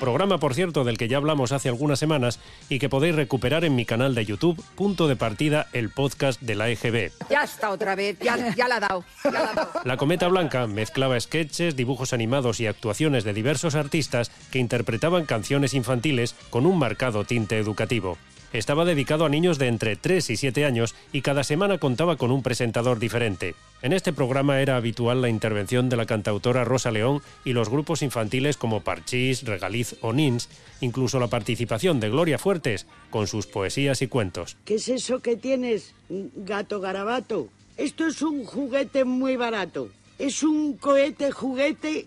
Programa, 0.00 0.38
por 0.38 0.54
cierto, 0.54 0.82
del 0.82 0.96
que 0.96 1.08
ya 1.08 1.18
hablamos 1.18 1.52
hace 1.52 1.68
algunas 1.68 1.98
semanas 1.98 2.40
y 2.70 2.78
que 2.78 2.88
podéis 2.88 3.14
recuperar 3.14 3.64
en 3.64 3.76
mi 3.76 3.84
canal 3.84 4.14
de 4.14 4.24
YouTube, 4.24 4.60
punto 4.74 5.06
de 5.06 5.14
partida, 5.14 5.68
el 5.74 5.90
podcast 5.90 6.40
de 6.40 6.54
la 6.54 6.70
EGB. 6.70 7.12
Ya 7.28 7.44
está 7.44 7.70
otra 7.70 7.94
vez, 7.94 8.18
ya, 8.18 8.54
ya 8.54 8.66
la 8.66 8.76
ha 8.76 8.80
dado. 8.80 9.04
ya 9.22 9.30
la 9.30 9.50
ha 9.50 9.54
dado. 9.54 9.70
La 9.84 9.98
Cometa 9.98 10.26
Blanca 10.28 10.66
mezclaba 10.66 11.20
sketches, 11.20 11.76
dibujos 11.76 12.14
animados 12.14 12.60
y 12.60 12.66
actuaciones 12.66 13.24
de 13.24 13.34
diversos 13.34 13.74
artistas 13.74 14.30
que 14.50 14.58
interpretaban 14.58 15.26
canciones 15.26 15.74
infantiles 15.74 16.34
con 16.48 16.64
un 16.64 16.78
marcado 16.78 17.24
tinte 17.24 17.58
educativo. 17.58 18.16
Estaba 18.52 18.84
dedicado 18.84 19.24
a 19.24 19.28
niños 19.28 19.58
de 19.58 19.68
entre 19.68 19.94
3 19.94 20.30
y 20.30 20.36
7 20.36 20.64
años 20.64 20.96
y 21.12 21.22
cada 21.22 21.44
semana 21.44 21.78
contaba 21.78 22.16
con 22.16 22.32
un 22.32 22.42
presentador 22.42 22.98
diferente. 22.98 23.54
En 23.80 23.92
este 23.92 24.12
programa 24.12 24.60
era 24.60 24.76
habitual 24.76 25.22
la 25.22 25.28
intervención 25.28 25.88
de 25.88 25.96
la 25.96 26.04
cantautora 26.04 26.64
Rosa 26.64 26.90
León 26.90 27.22
y 27.44 27.52
los 27.52 27.68
grupos 27.68 28.02
infantiles 28.02 28.56
como 28.56 28.80
Parchís, 28.80 29.44
Regaliz 29.44 29.94
o 30.00 30.12
Nins, 30.12 30.48
incluso 30.80 31.20
la 31.20 31.28
participación 31.28 32.00
de 32.00 32.10
Gloria 32.10 32.38
Fuertes 32.38 32.86
con 33.10 33.28
sus 33.28 33.46
poesías 33.46 34.02
y 34.02 34.08
cuentos. 34.08 34.56
¿Qué 34.64 34.74
es 34.74 34.88
eso 34.88 35.20
que 35.20 35.36
tienes, 35.36 35.94
gato 36.08 36.80
garabato? 36.80 37.48
Esto 37.76 38.06
es 38.08 38.20
un 38.20 38.44
juguete 38.44 39.04
muy 39.04 39.36
barato. 39.36 39.90
Es 40.18 40.42
un 40.42 40.76
cohete 40.76 41.30
juguete 41.30 42.06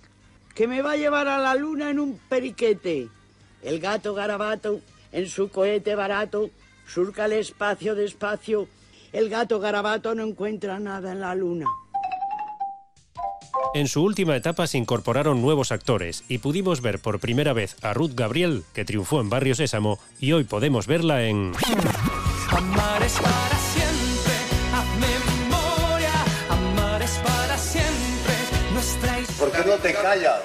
que 0.54 0.68
me 0.68 0.82
va 0.82 0.92
a 0.92 0.98
llevar 0.98 1.28
a 1.30 1.40
la 1.40 1.56
luna 1.56 1.90
en 1.90 2.00
un 2.00 2.20
periquete. 2.30 3.08
El 3.64 3.80
gato 3.80 4.14
garabato, 4.14 4.82
en 5.14 5.30
su 5.30 5.50
cohete 5.50 5.96
barato, 5.96 6.50
surca 6.86 7.26
el 7.26 7.34
espacio 7.34 7.96
despacio. 7.96 8.68
El 9.14 9.30
gato 9.30 9.60
garabato 9.60 10.14
no 10.16 10.24
encuentra 10.24 10.80
nada 10.80 11.12
en 11.12 11.22
la 11.22 11.36
luna. 11.36 11.68
En 13.76 13.88
su 13.88 14.04
última 14.04 14.36
etapa 14.36 14.68
se 14.68 14.78
incorporaron 14.78 15.42
nuevos 15.42 15.72
actores 15.72 16.24
y 16.28 16.40
pudimos 16.40 16.82
ver 16.82 17.00
por 17.00 17.20
primera 17.20 17.54
vez 17.54 17.76
a 17.84 17.94
Ruth 17.94 18.14
Gabriel, 18.16 18.64
que 18.74 18.86
triunfó 18.86 19.22
en 19.22 19.30
Barrio 19.30 19.56
Sésamo, 19.56 20.00
y 20.20 20.34
hoy 20.34 20.44
podemos 20.44 20.88
verla 20.88 21.24
en... 21.24 21.54
Amar 22.50 23.02
es 23.02 23.14
para 23.14 23.58
siempre, 23.58 24.34
haz 24.74 24.88
memoria. 25.00 26.14
Amar 26.50 27.02
es 27.02 27.20
para 27.20 27.58
siempre, 27.58 28.34
nuestra 28.74 29.20
historia. 29.20 29.40
¿Por 29.40 29.64
qué 29.64 29.70
no 29.70 29.76
te 29.78 29.94
callas? 29.94 30.42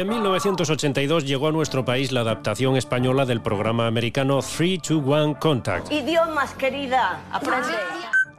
Y 0.00 0.02
en 0.02 0.08
1982 0.08 1.26
llegó 1.26 1.48
a 1.48 1.52
nuestro 1.52 1.84
país 1.84 2.10
la 2.10 2.22
adaptación 2.22 2.74
española 2.78 3.26
del 3.26 3.42
programa 3.42 3.86
americano 3.86 4.40
321 4.40 5.38
Contact. 5.38 5.92
Idiomas, 5.92 6.54
querida, 6.54 7.20
aprende. 7.30 7.68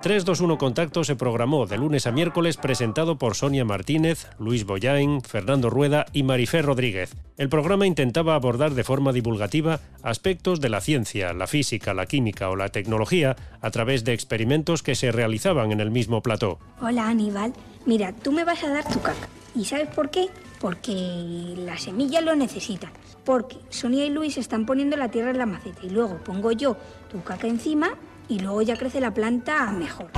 321 0.01 0.57
Contacto 0.57 1.03
se 1.03 1.15
programó 1.15 1.67
de 1.67 1.77
lunes 1.77 2.07
a 2.07 2.11
miércoles 2.11 2.57
presentado 2.57 3.19
por 3.19 3.35
Sonia 3.35 3.63
Martínez, 3.63 4.25
Luis 4.39 4.65
Boyain, 4.65 5.21
Fernando 5.21 5.69
Rueda 5.69 6.07
y 6.13 6.23
Marifé 6.23 6.63
Rodríguez. 6.63 7.13
El 7.37 7.49
programa 7.49 7.85
intentaba 7.85 8.33
abordar 8.33 8.71
de 8.71 8.83
forma 8.83 9.13
divulgativa 9.13 9.81
aspectos 10.01 10.61
de 10.61 10.69
la 10.69 10.81
ciencia, 10.81 11.31
la 11.33 11.45
física, 11.45 11.93
la 11.93 12.07
química 12.07 12.49
o 12.49 12.55
la 12.55 12.69
tecnología 12.69 13.35
a 13.61 13.69
través 13.69 14.03
de 14.03 14.13
experimentos 14.13 14.81
que 14.81 14.95
se 14.95 15.11
realizaban 15.11 15.71
en 15.71 15.79
el 15.79 15.91
mismo 15.91 16.23
plató. 16.23 16.57
Hola 16.81 17.07
Aníbal, 17.07 17.53
mira, 17.85 18.13
tú 18.13 18.31
me 18.31 18.45
vas 18.45 18.63
a 18.63 18.69
dar 18.69 18.91
tu 18.91 18.99
caca. 18.99 19.27
¿Y 19.55 19.65
sabes 19.65 19.89
por 19.89 20.09
qué? 20.09 20.29
Porque 20.59 21.53
la 21.57 21.77
semilla 21.77 22.21
lo 22.21 22.35
necesita. 22.35 22.91
Porque 23.25 23.57
Sonia 23.69 24.05
y 24.05 24.09
Luis 24.09 24.37
están 24.37 24.65
poniendo 24.65 24.97
la 24.97 25.09
tierra 25.09 25.31
en 25.31 25.37
la 25.37 25.45
maceta 25.45 25.81
y 25.83 25.89
luego 25.89 26.17
pongo 26.23 26.51
yo 26.51 26.77
tu 27.09 27.21
caca 27.23 27.47
encima 27.47 27.95
y 28.27 28.39
luego 28.39 28.61
ya 28.61 28.77
crece 28.77 28.99
la 28.99 29.13
planta 29.13 29.71
mejor. 29.71 30.09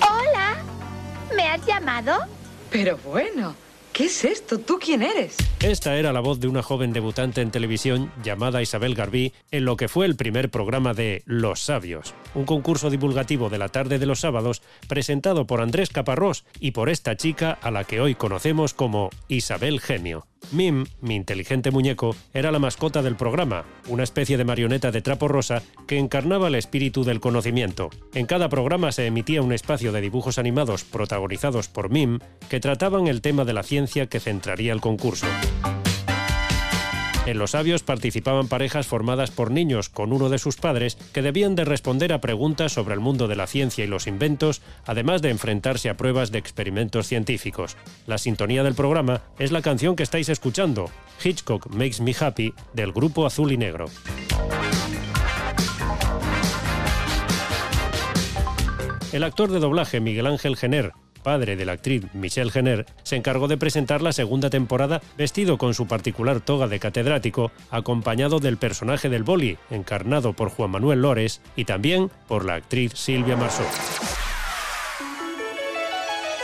Hola, 0.00 0.56
¿me 1.34 1.42
has 1.48 1.66
llamado? 1.66 2.18
Pero 2.70 2.96
bueno, 2.98 3.54
¿qué 3.96 4.04
es 4.04 4.24
esto? 4.26 4.58
¿Tú 4.58 4.78
quién 4.78 5.02
eres? 5.02 5.36
Esta 5.60 5.96
era 5.96 6.12
la 6.12 6.20
voz 6.20 6.38
de 6.38 6.48
una 6.48 6.62
joven 6.62 6.92
debutante 6.92 7.40
en 7.40 7.50
televisión 7.50 8.12
llamada 8.22 8.60
Isabel 8.60 8.94
Garbí 8.94 9.32
en 9.50 9.64
lo 9.64 9.76
que 9.76 9.88
fue 9.88 10.04
el 10.04 10.16
primer 10.16 10.50
programa 10.50 10.92
de 10.92 11.22
Los 11.24 11.60
Sabios, 11.60 12.14
un 12.34 12.44
concurso 12.44 12.90
divulgativo 12.90 13.48
de 13.48 13.56
la 13.56 13.70
tarde 13.70 13.98
de 13.98 14.04
los 14.04 14.20
sábados 14.20 14.60
presentado 14.86 15.46
por 15.46 15.62
Andrés 15.62 15.88
Caparrós 15.88 16.44
y 16.60 16.72
por 16.72 16.90
esta 16.90 17.16
chica 17.16 17.52
a 17.62 17.70
la 17.70 17.84
que 17.84 18.02
hoy 18.02 18.14
conocemos 18.14 18.74
como 18.74 19.08
Isabel 19.28 19.80
Genio. 19.80 20.26
Mim, 20.52 20.86
mi 21.00 21.14
inteligente 21.14 21.70
muñeco, 21.70 22.14
era 22.32 22.52
la 22.52 22.58
mascota 22.58 23.02
del 23.02 23.16
programa, 23.16 23.64
una 23.88 24.02
especie 24.02 24.36
de 24.36 24.44
marioneta 24.44 24.90
de 24.90 25.02
trapo 25.02 25.28
rosa 25.28 25.62
que 25.86 25.98
encarnaba 25.98 26.48
el 26.48 26.54
espíritu 26.54 27.04
del 27.04 27.20
conocimiento. 27.20 27.90
En 28.14 28.26
cada 28.26 28.48
programa 28.48 28.92
se 28.92 29.06
emitía 29.06 29.42
un 29.42 29.52
espacio 29.52 29.92
de 29.92 30.00
dibujos 30.00 30.38
animados 30.38 30.84
protagonizados 30.84 31.68
por 31.68 31.90
Mim 31.90 32.18
que 32.48 32.60
trataban 32.60 33.06
el 33.06 33.20
tema 33.20 33.44
de 33.44 33.52
la 33.52 33.62
ciencia 33.62 34.06
que 34.06 34.20
centraría 34.20 34.72
el 34.72 34.80
concurso. 34.80 35.26
En 37.26 37.38
Los 37.38 37.50
Sabios 37.50 37.82
participaban 37.82 38.46
parejas 38.46 38.86
formadas 38.86 39.32
por 39.32 39.50
niños 39.50 39.88
con 39.88 40.12
uno 40.12 40.28
de 40.28 40.38
sus 40.38 40.56
padres 40.56 40.94
que 41.12 41.22
debían 41.22 41.56
de 41.56 41.64
responder 41.64 42.12
a 42.12 42.20
preguntas 42.20 42.72
sobre 42.72 42.94
el 42.94 43.00
mundo 43.00 43.26
de 43.26 43.34
la 43.34 43.48
ciencia 43.48 43.84
y 43.84 43.88
los 43.88 44.06
inventos, 44.06 44.62
además 44.84 45.22
de 45.22 45.30
enfrentarse 45.30 45.88
a 45.88 45.96
pruebas 45.96 46.30
de 46.30 46.38
experimentos 46.38 47.08
científicos. 47.08 47.76
La 48.06 48.18
sintonía 48.18 48.62
del 48.62 48.76
programa 48.76 49.22
es 49.40 49.50
la 49.50 49.60
canción 49.60 49.96
que 49.96 50.04
estáis 50.04 50.28
escuchando, 50.28 50.88
Hitchcock 51.22 51.66
Makes 51.74 52.00
Me 52.00 52.14
Happy, 52.18 52.54
del 52.74 52.92
grupo 52.92 53.26
Azul 53.26 53.50
y 53.50 53.56
Negro. 53.56 53.86
El 59.12 59.24
actor 59.24 59.50
de 59.50 59.58
doblaje 59.58 59.98
Miguel 59.98 60.26
Ángel 60.26 60.56
Jenner, 60.56 60.92
padre 61.26 61.56
de 61.56 61.64
la 61.64 61.72
actriz 61.72 62.04
Michelle 62.14 62.52
Jenner, 62.52 62.86
se 63.02 63.16
encargó 63.16 63.48
de 63.48 63.56
presentar 63.56 64.00
la 64.00 64.12
segunda 64.12 64.48
temporada 64.48 65.02
vestido 65.18 65.58
con 65.58 65.74
su 65.74 65.88
particular 65.88 66.40
toga 66.40 66.68
de 66.68 66.78
catedrático, 66.78 67.50
acompañado 67.68 68.38
del 68.38 68.58
personaje 68.58 69.08
del 69.08 69.24
boli, 69.24 69.58
encarnado 69.68 70.34
por 70.34 70.50
Juan 70.50 70.70
Manuel 70.70 71.02
Lores, 71.02 71.40
y 71.56 71.64
también 71.64 72.12
por 72.28 72.44
la 72.44 72.54
actriz 72.54 72.92
Silvia 72.94 73.36
Marsó. 73.36 73.64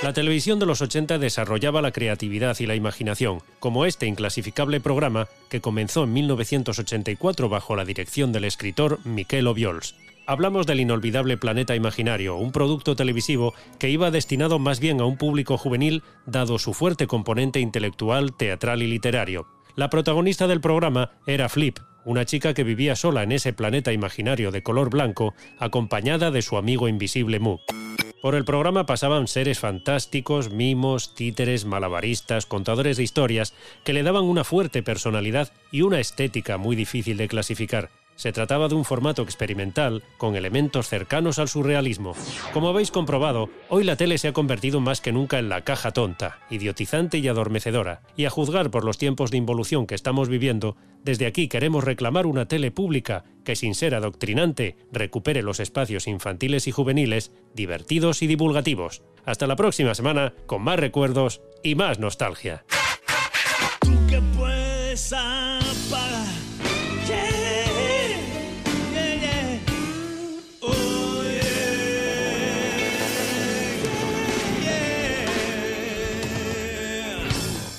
La 0.02 0.12
televisión 0.12 0.58
de 0.58 0.66
los 0.66 0.82
80 0.82 1.18
desarrollaba 1.18 1.80
la 1.80 1.92
creatividad 1.92 2.58
y 2.58 2.66
la 2.66 2.74
imaginación, 2.74 3.38
como 3.60 3.86
este 3.86 4.06
inclasificable 4.06 4.80
programa 4.80 5.28
que 5.48 5.60
comenzó 5.60 6.02
en 6.02 6.12
1984 6.12 7.48
bajo 7.48 7.76
la 7.76 7.84
dirección 7.84 8.32
del 8.32 8.46
escritor 8.46 8.98
Miquel 9.04 9.46
Obiols. 9.46 9.94
Hablamos 10.24 10.66
del 10.66 10.78
inolvidable 10.78 11.36
Planeta 11.36 11.74
Imaginario, 11.74 12.36
un 12.36 12.52
producto 12.52 12.94
televisivo 12.94 13.54
que 13.80 13.90
iba 13.90 14.12
destinado 14.12 14.60
más 14.60 14.78
bien 14.78 15.00
a 15.00 15.04
un 15.04 15.16
público 15.16 15.58
juvenil 15.58 16.04
dado 16.26 16.60
su 16.60 16.74
fuerte 16.74 17.08
componente 17.08 17.58
intelectual, 17.58 18.32
teatral 18.32 18.82
y 18.82 18.86
literario. 18.86 19.48
La 19.74 19.90
protagonista 19.90 20.46
del 20.46 20.60
programa 20.60 21.10
era 21.26 21.48
Flip, 21.48 21.78
una 22.04 22.24
chica 22.24 22.54
que 22.54 22.62
vivía 22.62 22.94
sola 22.94 23.24
en 23.24 23.32
ese 23.32 23.52
planeta 23.52 23.92
imaginario 23.92 24.52
de 24.52 24.62
color 24.62 24.90
blanco, 24.90 25.34
acompañada 25.58 26.30
de 26.30 26.42
su 26.42 26.56
amigo 26.56 26.86
invisible 26.86 27.40
Mu. 27.40 27.58
Por 28.20 28.36
el 28.36 28.44
programa 28.44 28.86
pasaban 28.86 29.26
seres 29.26 29.58
fantásticos, 29.58 30.50
mimos, 30.50 31.16
títeres, 31.16 31.64
malabaristas, 31.64 32.46
contadores 32.46 32.96
de 32.96 33.02
historias, 33.02 33.54
que 33.82 33.92
le 33.92 34.04
daban 34.04 34.22
una 34.22 34.44
fuerte 34.44 34.84
personalidad 34.84 35.52
y 35.72 35.82
una 35.82 35.98
estética 35.98 36.58
muy 36.58 36.76
difícil 36.76 37.16
de 37.16 37.26
clasificar. 37.26 37.90
Se 38.16 38.32
trataba 38.32 38.68
de 38.68 38.74
un 38.74 38.84
formato 38.84 39.22
experimental 39.22 40.02
con 40.16 40.36
elementos 40.36 40.88
cercanos 40.88 41.38
al 41.38 41.48
surrealismo. 41.48 42.14
Como 42.52 42.68
habéis 42.68 42.90
comprobado, 42.90 43.48
hoy 43.68 43.84
la 43.84 43.96
tele 43.96 44.18
se 44.18 44.28
ha 44.28 44.32
convertido 44.32 44.80
más 44.80 45.00
que 45.00 45.12
nunca 45.12 45.38
en 45.38 45.48
la 45.48 45.62
caja 45.62 45.92
tonta, 45.92 46.38
idiotizante 46.50 47.18
y 47.18 47.28
adormecedora. 47.28 48.02
Y 48.16 48.26
a 48.26 48.30
juzgar 48.30 48.70
por 48.70 48.84
los 48.84 48.98
tiempos 48.98 49.30
de 49.30 49.38
involución 49.38 49.86
que 49.86 49.94
estamos 49.94 50.28
viviendo, 50.28 50.76
desde 51.02 51.26
aquí 51.26 51.48
queremos 51.48 51.84
reclamar 51.84 52.26
una 52.26 52.46
tele 52.46 52.70
pública 52.70 53.24
que, 53.44 53.56
sin 53.56 53.74
ser 53.74 53.94
adoctrinante, 53.94 54.76
recupere 54.92 55.42
los 55.42 55.58
espacios 55.58 56.06
infantiles 56.06 56.68
y 56.68 56.70
juveniles, 56.70 57.32
divertidos 57.54 58.22
y 58.22 58.26
divulgativos. 58.26 59.02
Hasta 59.24 59.46
la 59.46 59.56
próxima 59.56 59.94
semana, 59.94 60.34
con 60.46 60.62
más 60.62 60.78
recuerdos 60.78 61.40
y 61.62 61.74
más 61.74 61.98
nostalgia. 61.98 62.64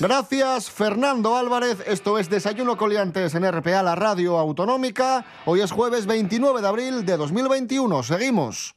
Gracias, 0.04 0.70
Fernando 0.70 1.38
Álvarez. 1.38 1.82
Esto 1.88 2.20
es 2.20 2.30
Desayuno 2.30 2.76
Coliantes 2.76 3.36
en 3.36 3.50
RPA, 3.50 3.82
la 3.82 3.96
radio 3.96 4.38
autonómica. 4.38 5.24
Hoy 5.46 5.62
es 5.62 5.72
jueves 5.72 6.06
29 6.06 6.60
de 6.60 6.68
abril 6.68 7.06
de 7.06 7.16
2021. 7.16 8.04
Seguimos. 8.04 8.76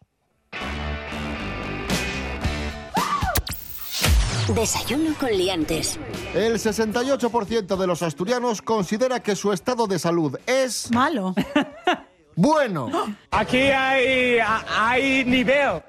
Desayuno 4.55 5.15
con 5.19 5.31
liantes. 5.31 5.99
El 6.33 6.61
68% 6.61 7.77
de 7.77 7.87
los 7.89 8.03
asturianos 8.03 8.63
considera 8.63 9.19
que 9.19 9.35
su 9.35 9.53
estado 9.53 9.89
de 9.89 9.99
salud 9.99 10.39
es... 10.47 10.93
Malo. 10.93 11.35
Bueno. 12.39 12.91
Aquí 13.31 13.57
hay, 13.57 14.39
hay 14.79 15.25
nivel. 15.25 15.81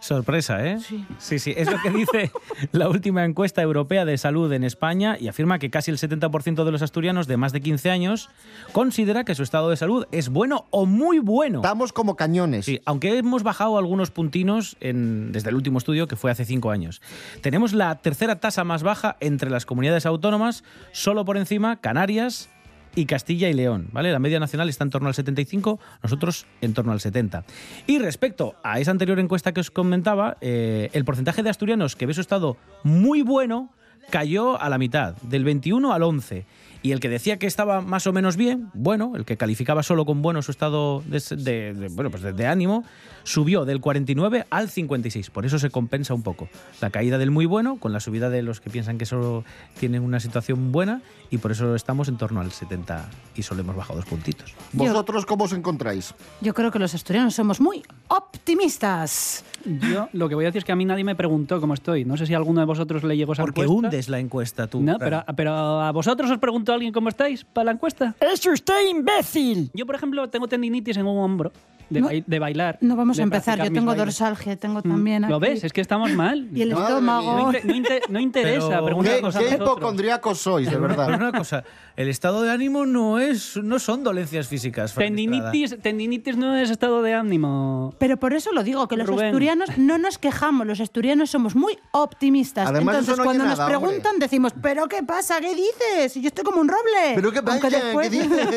Sorpresa, 0.00 0.64
¿eh? 0.64 0.78
Sí. 0.80 1.04
Sí, 1.18 1.38
sí. 1.40 1.52
Es 1.56 1.68
lo 1.70 1.76
que 1.82 1.90
dice 1.90 2.30
la 2.72 2.88
última 2.88 3.24
encuesta 3.24 3.62
europea 3.62 4.04
de 4.04 4.16
salud 4.16 4.52
en 4.52 4.62
España 4.62 5.16
y 5.18 5.26
afirma 5.26 5.58
que 5.58 5.70
casi 5.70 5.90
el 5.90 5.98
70% 5.98 6.64
de 6.64 6.70
los 6.70 6.82
asturianos 6.82 7.26
de 7.26 7.36
más 7.36 7.52
de 7.52 7.60
15 7.60 7.90
años 7.90 8.30
considera 8.72 9.24
que 9.24 9.34
su 9.34 9.42
estado 9.42 9.70
de 9.70 9.76
salud 9.76 10.06
es 10.12 10.28
bueno 10.28 10.66
o 10.70 10.86
muy 10.86 11.18
bueno. 11.18 11.58
Estamos 11.58 11.92
como 11.92 12.14
cañones. 12.14 12.64
Sí, 12.64 12.80
aunque 12.84 13.18
hemos 13.18 13.42
bajado 13.42 13.76
algunos 13.76 14.12
puntinos 14.12 14.76
en- 14.80 15.32
desde 15.32 15.48
el 15.50 15.56
último 15.56 15.78
estudio 15.78 16.06
que 16.06 16.14
fue 16.14 16.30
hace 16.30 16.44
5 16.44 16.70
años. 16.70 17.02
Tenemos 17.40 17.72
la 17.72 17.96
tercera 17.96 18.38
tasa 18.38 18.62
más 18.62 18.84
baja 18.84 19.16
entre 19.18 19.50
las 19.50 19.66
comunidades 19.66 20.06
autónomas, 20.06 20.62
solo 20.92 21.24
por 21.24 21.36
encima 21.36 21.80
Canarias 21.80 22.48
y 22.94 23.06
Castilla 23.06 23.48
y 23.48 23.54
León, 23.54 23.88
¿vale? 23.92 24.12
La 24.12 24.18
media 24.18 24.40
nacional 24.40 24.68
está 24.68 24.84
en 24.84 24.90
torno 24.90 25.08
al 25.08 25.14
75, 25.14 25.80
nosotros 26.02 26.46
en 26.60 26.74
torno 26.74 26.92
al 26.92 27.00
70. 27.00 27.44
Y 27.86 27.98
respecto 27.98 28.54
a 28.62 28.80
esa 28.80 28.90
anterior 28.90 29.18
encuesta 29.18 29.52
que 29.52 29.60
os 29.60 29.70
comentaba, 29.70 30.36
eh, 30.40 30.90
el 30.92 31.04
porcentaje 31.04 31.42
de 31.42 31.50
asturianos 31.50 31.96
que 31.96 32.06
ve 32.06 32.14
su 32.14 32.20
estado 32.20 32.56
muy 32.82 33.22
bueno 33.22 33.70
cayó 34.10 34.60
a 34.60 34.68
la 34.68 34.78
mitad, 34.78 35.14
del 35.22 35.44
21 35.44 35.92
al 35.92 36.02
11. 36.02 36.44
Y 36.82 36.90
el 36.92 36.98
que 37.00 37.08
decía 37.08 37.38
que 37.38 37.46
estaba 37.46 37.80
más 37.80 38.06
o 38.08 38.12
menos 38.12 38.36
bien, 38.36 38.68
bueno, 38.74 39.12
el 39.14 39.24
que 39.24 39.36
calificaba 39.36 39.82
solo 39.84 40.04
con 40.04 40.20
bueno 40.20 40.42
su 40.42 40.50
estado 40.50 41.02
de, 41.06 41.20
de- 41.36 41.74
de- 41.74 41.88
bueno, 41.88 42.10
pues 42.10 42.22
de, 42.24 42.32
de 42.32 42.46
ánimo, 42.46 42.84
subió 43.22 43.64
del 43.64 43.80
49 43.80 44.46
al 44.50 44.68
56. 44.68 45.30
Por 45.30 45.46
eso 45.46 45.60
se 45.60 45.70
compensa 45.70 46.12
un 46.12 46.22
poco 46.22 46.48
la 46.80 46.90
caída 46.90 47.18
del 47.18 47.30
muy 47.30 47.46
bueno 47.46 47.76
con 47.78 47.92
la 47.92 48.00
subida 48.00 48.30
de 48.30 48.42
los 48.42 48.60
que 48.60 48.68
piensan 48.68 48.98
que 48.98 49.06
solo 49.06 49.44
tienen 49.78 50.02
una 50.02 50.18
situación 50.18 50.72
buena 50.72 51.02
y 51.30 51.38
por 51.38 51.52
eso 51.52 51.76
estamos 51.76 52.08
en 52.08 52.16
torno 52.16 52.40
al 52.40 52.50
70 52.50 53.08
y 53.36 53.42
solo 53.44 53.60
hemos 53.60 53.76
bajado 53.76 54.00
dos 54.00 54.08
puntitos. 54.08 54.52
¿Vosotros 54.72 55.24
cómo 55.24 55.44
os 55.44 55.52
encontráis? 55.52 56.14
Yo 56.40 56.52
creo 56.52 56.72
que 56.72 56.80
los 56.80 56.94
asturianos 56.94 57.34
somos 57.36 57.60
muy 57.60 57.82
optimistas. 58.08 59.44
Yo 59.64 60.08
lo 60.12 60.28
que 60.28 60.34
voy 60.34 60.44
a 60.44 60.48
decir 60.48 60.58
es 60.58 60.64
que 60.64 60.72
a 60.72 60.76
mí 60.76 60.84
nadie 60.84 61.04
me 61.04 61.14
preguntó 61.14 61.60
cómo 61.60 61.74
estoy. 61.74 62.04
No 62.04 62.16
sé 62.16 62.26
si 62.26 62.34
a 62.34 62.36
alguno 62.36 62.60
de 62.60 62.66
vosotros 62.66 63.04
le 63.04 63.16
llegó 63.16 63.32
esa 63.34 63.42
Porque 63.42 63.60
encuesta. 63.62 63.86
hundes 63.88 64.08
la 64.08 64.18
encuesta 64.18 64.66
tú. 64.66 64.80
No, 64.82 64.98
pero, 64.98 65.24
pero 65.36 65.52
a 65.54 65.92
vosotros 65.92 66.28
os 66.30 66.38
preguntó 66.38 66.71
alguien 66.72 66.92
cómo 66.92 67.08
estáis 67.08 67.44
para 67.44 67.66
la 67.66 67.72
encuesta. 67.72 68.14
¡Es 68.20 68.44
usted 68.46 68.88
imbécil! 68.88 69.70
Yo, 69.74 69.86
por 69.86 69.94
ejemplo, 69.94 70.28
tengo 70.28 70.48
tendinitis 70.48 70.96
en 70.96 71.06
un 71.06 71.18
hombro 71.18 71.52
de, 71.92 72.00
No- 72.00 72.08
bai- 72.08 72.24
de 72.26 72.38
bailar. 72.38 72.78
No 72.80 72.96
vamos 72.96 73.16
de 73.16 73.22
a 73.22 73.24
empezar. 73.24 73.58
Yo 73.62 73.72
tengo 73.72 73.94
dorsalgia, 73.94 74.56
tengo 74.56 74.82
también. 74.82 75.22
Mm, 75.24 75.28
¿Lo 75.28 75.36
aquí. 75.36 75.46
ves? 75.48 75.64
Es 75.64 75.72
que 75.72 75.80
estamos 75.80 76.10
mal. 76.12 76.48
Y 76.54 76.62
el 76.62 76.72
Madre 76.74 76.88
estómago. 76.88 77.36
No, 77.36 77.52
inte- 77.52 77.64
no 77.64 77.74
inte- 77.74 78.00
no 78.08 78.20
interesa 78.20 78.68
Pero- 78.68 78.84
preguntar 78.86 79.14
¿Qué, 79.16 79.20
cosas 79.22 79.42
qué 79.44 79.54
hipocondríacos 79.54 80.38
sois, 80.38 80.66
de 80.66 80.72
Pero 80.76 80.88
verdad? 80.88 81.08
una 81.14 81.32
cosa, 81.32 81.64
el 81.96 82.08
estado 82.08 82.42
de 82.42 82.50
ánimo 82.50 82.86
no 82.86 83.18
es 83.18 83.56
no 83.56 83.78
son 83.78 84.02
dolencias 84.02 84.48
físicas. 84.48 84.94
Tendinitis, 84.94 85.76
tendinitis 85.80 86.36
no 86.36 86.56
es 86.56 86.70
estado 86.70 87.02
de 87.02 87.14
ánimo. 87.14 87.94
Pero 87.98 88.16
por 88.16 88.32
eso 88.34 88.52
lo 88.52 88.62
digo, 88.62 88.88
que 88.88 88.96
los 88.96 89.06
Rubén. 89.06 89.26
asturianos 89.26 89.76
no 89.78 89.98
nos 89.98 90.18
quejamos, 90.18 90.66
los 90.66 90.80
asturianos 90.80 91.30
somos 91.30 91.54
muy 91.54 91.78
optimistas. 91.92 92.68
Además, 92.68 92.94
Entonces, 92.96 93.12
eso 93.14 93.16
no 93.18 93.24
cuando 93.24 93.44
nos 93.44 93.58
nada, 93.58 93.66
hombre. 93.76 93.88
preguntan, 93.88 94.18
decimos, 94.18 94.52
¿pero 94.62 94.88
qué 94.88 95.02
pasa? 95.02 95.40
¿Qué 95.40 95.54
dices? 95.54 96.14
Yo 96.14 96.28
estoy 96.28 96.44
como 96.44 96.60
un 96.60 96.68
roble. 96.68 97.12
¿Pero 97.14 97.30
qué 97.32 97.40
después- 97.42 98.08
¿Qué 98.10 98.20
dices? 98.22 98.48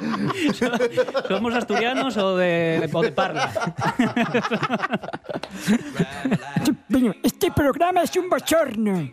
¿Somos 1.28 1.54
asturianos 1.54 2.09
o 2.16 2.36
de, 2.36 2.88
o 2.92 3.02
de 3.02 3.12
parla? 3.12 3.50
Estoy 7.22 7.50
programa 7.50 8.02
es 8.02 8.16
un 8.16 8.28
bochorno. 8.28 9.10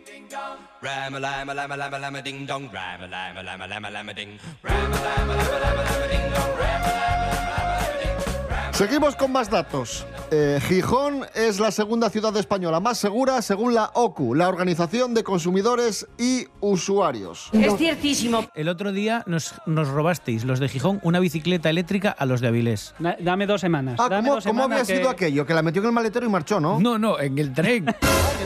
Seguimos 8.78 9.16
con 9.16 9.32
más 9.32 9.50
datos. 9.50 10.06
Eh, 10.30 10.60
Gijón 10.68 11.22
es 11.34 11.58
la 11.58 11.72
segunda 11.72 12.10
ciudad 12.10 12.36
española 12.36 12.78
más 12.78 12.96
segura 12.98 13.42
según 13.42 13.74
la 13.74 13.90
OCU, 13.94 14.36
la 14.36 14.48
Organización 14.48 15.14
de 15.14 15.24
Consumidores 15.24 16.06
y 16.16 16.46
Usuarios. 16.60 17.50
Es 17.52 17.76
ciertísimo. 17.76 18.46
El 18.54 18.68
otro 18.68 18.92
día 18.92 19.24
nos, 19.26 19.54
nos 19.66 19.88
robasteis, 19.88 20.44
los 20.44 20.60
de 20.60 20.68
Gijón, 20.68 21.00
una 21.02 21.18
bicicleta 21.18 21.68
eléctrica 21.70 22.10
a 22.16 22.24
los 22.24 22.40
de 22.40 22.46
Avilés. 22.48 22.94
Da- 23.00 23.16
Dame 23.18 23.46
dos 23.46 23.60
semanas. 23.60 23.96
Ah, 23.98 24.08
dame 24.08 24.28
¿cómo, 24.28 24.34
dos 24.36 24.44
cómo 24.44 24.62
semanas 24.62 24.82
había 24.82 24.94
que- 24.94 25.00
sido 25.00 25.10
aquello? 25.10 25.44
Que 25.44 25.54
la 25.54 25.62
metió 25.62 25.82
en 25.82 25.86
el 25.88 25.92
maletero 25.92 26.26
y 26.26 26.28
marchó, 26.28 26.60
¿no? 26.60 26.78
No, 26.78 26.98
no, 27.00 27.18
en 27.18 27.36
el 27.36 27.52
tren. 27.52 27.88
el 27.88 27.94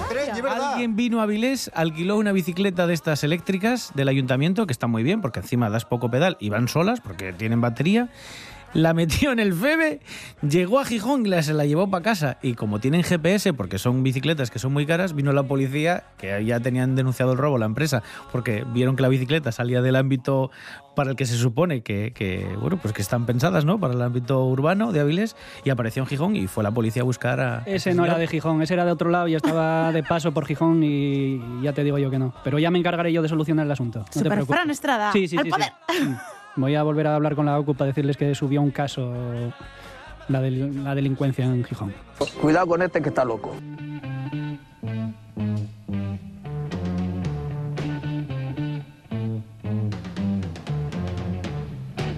tren, 0.09 0.31
es 0.35 0.42
verdad. 0.42 0.73
Alguien 0.73 0.97
vino 0.97 1.21
a 1.21 1.25
Avilés, 1.25 1.71
alquiló 1.75 2.16
una 2.16 2.33
bicicleta 2.33 2.87
de 2.87 2.95
estas 2.95 3.23
eléctricas 3.23 3.90
del 3.95 4.09
ayuntamiento, 4.09 4.66
que 4.66 4.73
está 4.73 4.87
muy 4.87 5.03
bien, 5.03 5.21
porque 5.21 5.40
encima 5.40 5.68
das 5.68 5.85
poco 5.85 6.11
pedal 6.11 6.38
y 6.40 6.49
van 6.49 6.68
solas, 6.68 7.03
porque 7.03 7.35
tienen 7.35 7.61
batería. 7.61 8.09
La 8.74 8.94
metió 8.94 9.32
en 9.32 9.38
el 9.38 9.52
FEBE, 9.52 10.00
llegó 10.48 10.80
a 10.80 10.85
Gijón 10.87 11.26
y 11.26 11.28
la- 11.28 11.42
se 11.42 11.52
la 11.52 11.66
llevó 11.66 11.90
para 11.90 12.02
casa. 12.02 12.38
Y 12.42 12.54
como 12.54 12.80
tienen 12.80 13.02
GPS, 13.02 13.52
porque 13.52 13.78
son 13.78 14.02
bicicletas 14.02 14.50
que 14.50 14.58
son 14.58 14.72
muy 14.72 14.87
caras, 14.87 15.14
vino 15.14 15.32
la 15.32 15.42
policía, 15.42 16.04
que 16.16 16.42
ya 16.44 16.58
tenían 16.61 16.94
denunciado 16.96 17.32
el 17.32 17.38
robo 17.38 17.58
la 17.58 17.66
empresa, 17.66 18.02
porque 18.32 18.64
vieron 18.72 18.96
que 18.96 19.02
la 19.02 19.08
bicicleta 19.08 19.52
salía 19.52 19.82
del 19.82 19.96
ámbito 19.96 20.50
para 20.96 21.11
el 21.11 21.16
que 21.16 21.26
se 21.26 21.37
supone 21.37 21.82
que, 21.82 22.12
que, 22.14 22.46
bueno, 22.61 22.78
pues 22.80 22.94
que 22.94 23.02
están 23.02 23.26
pensadas, 23.26 23.64
¿no? 23.64 23.78
Para 23.78 23.94
el 23.94 24.00
ámbito 24.02 24.44
urbano 24.46 24.92
de 24.92 25.00
Avilés, 25.00 25.37
y 25.64 25.70
apareció 25.70 26.02
en 26.02 26.06
Gijón 26.06 26.37
y 26.37 26.46
fue 26.46 26.62
la 26.64 26.70
policía 26.70 27.02
a 27.02 27.04
buscar 27.04 27.40
a... 27.40 27.62
Ese 27.66 27.94
no 27.94 28.04
era 28.06 28.16
de 28.18 28.26
Gijón, 28.26 28.62
ese 28.62 28.72
era 28.74 28.85
de 28.87 28.92
otro 28.92 29.11
lado 29.11 29.28
y 29.28 29.35
estaba 29.35 29.92
de 29.92 30.02
paso 30.02 30.32
por 30.32 30.46
Gijón 30.46 30.82
y 30.82 31.40
ya 31.62 31.72
te 31.74 31.85
digo 31.85 31.98
yo 31.98 32.11
que 32.11 32.18
no. 32.18 32.35
Pero 32.42 32.58
ya 32.58 32.70
me 32.70 32.78
encargaré 32.78 33.12
yo 33.12 33.20
de 33.22 33.28
solucionar 33.28 33.66
el 33.66 33.72
asunto. 33.72 33.98
No 34.00 34.04
te 34.06 34.12
Super 34.18 34.32
preocupes. 34.32 34.56
Fran 34.56 34.70
Estrada. 34.70 35.12
Sí, 35.12 35.28
sí, 35.28 35.37
al 35.37 35.44
sí, 35.44 35.50
poder. 35.50 35.72
Voy 36.56 36.74
a 36.74 36.82
volver 36.82 37.06
a 37.06 37.14
hablar 37.16 37.34
con 37.34 37.46
la 37.46 37.58
OCU 37.58 37.74
para 37.74 37.88
decirles 37.88 38.16
que 38.16 38.34
subió 38.34 38.60
un 38.60 38.70
caso 38.70 39.12
la, 40.28 40.40
del- 40.40 40.84
la 40.84 40.94
delincuencia 40.94 41.44
en 41.44 41.64
Gijón. 41.64 41.92
Cuidado 42.40 42.66
con 42.66 42.82
este 42.82 43.00
que 43.00 43.08
está 43.08 43.24
loco. 43.24 43.54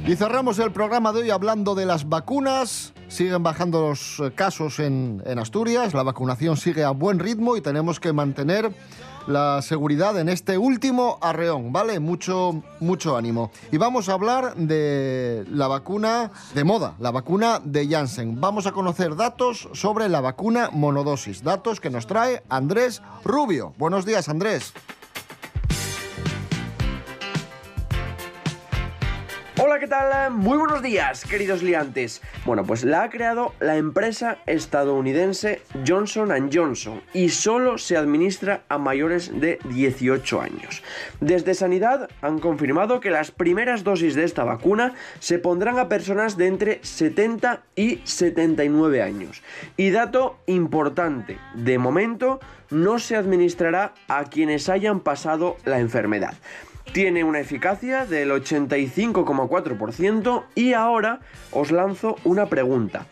Y 0.06 0.16
cerramos 0.16 0.58
el 0.58 0.70
programa 0.70 1.14
de 1.14 1.20
hoy 1.20 1.30
hablando 1.30 1.74
de 1.74 1.86
las 1.86 2.10
vacunas. 2.10 2.92
Siguen 3.08 3.42
bajando 3.42 3.88
los 3.88 4.20
eh, 4.20 4.32
casos 4.34 4.78
en, 4.78 5.22
Asturias, 5.38 5.94
la 5.94 6.02
vacunación 6.02 6.58
sigue 6.58 6.84
a 6.84 6.90
buen 6.90 7.18
ritmo 7.18 7.56
y 7.56 7.62
tenemos 7.62 8.00
que 8.00 8.12
mantener 8.12 8.70
la 9.26 9.62
seguridad 9.62 10.18
en 10.20 10.28
este 10.28 10.58
último 10.58 11.18
arreón, 11.22 11.72
¿vale? 11.72 12.00
Mucho, 12.00 12.62
mucho 12.80 13.16
ánimo. 13.16 13.50
Y 13.72 13.78
vamos 13.78 14.10
a 14.10 14.12
hablar 14.12 14.54
de 14.56 15.46
la 15.50 15.68
vacuna 15.68 16.30
de 16.54 16.64
moda, 16.64 16.96
la 16.98 17.10
vacuna 17.10 17.62
de 17.64 17.88
Janssen. 17.88 18.38
Vamos 18.38 18.66
a 18.66 18.72
conocer 18.72 19.16
datos 19.16 19.70
sobre 19.72 20.10
la 20.10 20.20
vacuna 20.20 20.68
monodosis, 20.70 21.42
datos 21.42 21.80
que 21.80 21.88
nos 21.88 22.06
trae 22.06 22.42
Andrés 22.50 23.00
Rubio. 23.24 23.72
Buenos 23.78 24.04
días, 24.04 24.28
Andrés. 24.28 24.74
Hola, 29.66 29.78
¿qué 29.78 29.86
tal? 29.88 30.30
Muy 30.30 30.58
buenos 30.58 30.82
días, 30.82 31.24
queridos 31.24 31.62
liantes. 31.62 32.20
Bueno, 32.44 32.64
pues 32.66 32.84
la 32.84 33.02
ha 33.02 33.08
creado 33.08 33.54
la 33.60 33.78
empresa 33.78 34.36
estadounidense 34.44 35.62
Johnson 35.88 36.50
Johnson 36.52 37.00
y 37.14 37.30
solo 37.30 37.78
se 37.78 37.96
administra 37.96 38.64
a 38.68 38.76
mayores 38.76 39.40
de 39.40 39.58
18 39.70 40.42
años. 40.42 40.82
Desde 41.22 41.54
Sanidad 41.54 42.10
han 42.20 42.40
confirmado 42.40 43.00
que 43.00 43.08
las 43.08 43.30
primeras 43.30 43.84
dosis 43.84 44.14
de 44.14 44.24
esta 44.24 44.44
vacuna 44.44 44.92
se 45.18 45.38
pondrán 45.38 45.78
a 45.78 45.88
personas 45.88 46.36
de 46.36 46.46
entre 46.46 46.80
70 46.84 47.62
y 47.74 48.02
79 48.04 49.00
años. 49.00 49.42
Y 49.78 49.92
dato 49.92 50.36
importante, 50.44 51.38
de 51.54 51.78
momento 51.78 52.38
no 52.68 52.98
se 52.98 53.16
administrará 53.16 53.94
a 54.08 54.24
quienes 54.24 54.68
hayan 54.68 55.00
pasado 55.00 55.56
la 55.64 55.80
enfermedad. 55.80 56.34
Tiene 56.94 57.24
una 57.24 57.40
eficacia 57.40 58.06
del 58.06 58.30
85,4% 58.30 60.44
y 60.54 60.74
ahora 60.74 61.18
os 61.50 61.72
lanzo 61.72 62.14
una 62.22 62.46
pregunta. 62.46 63.06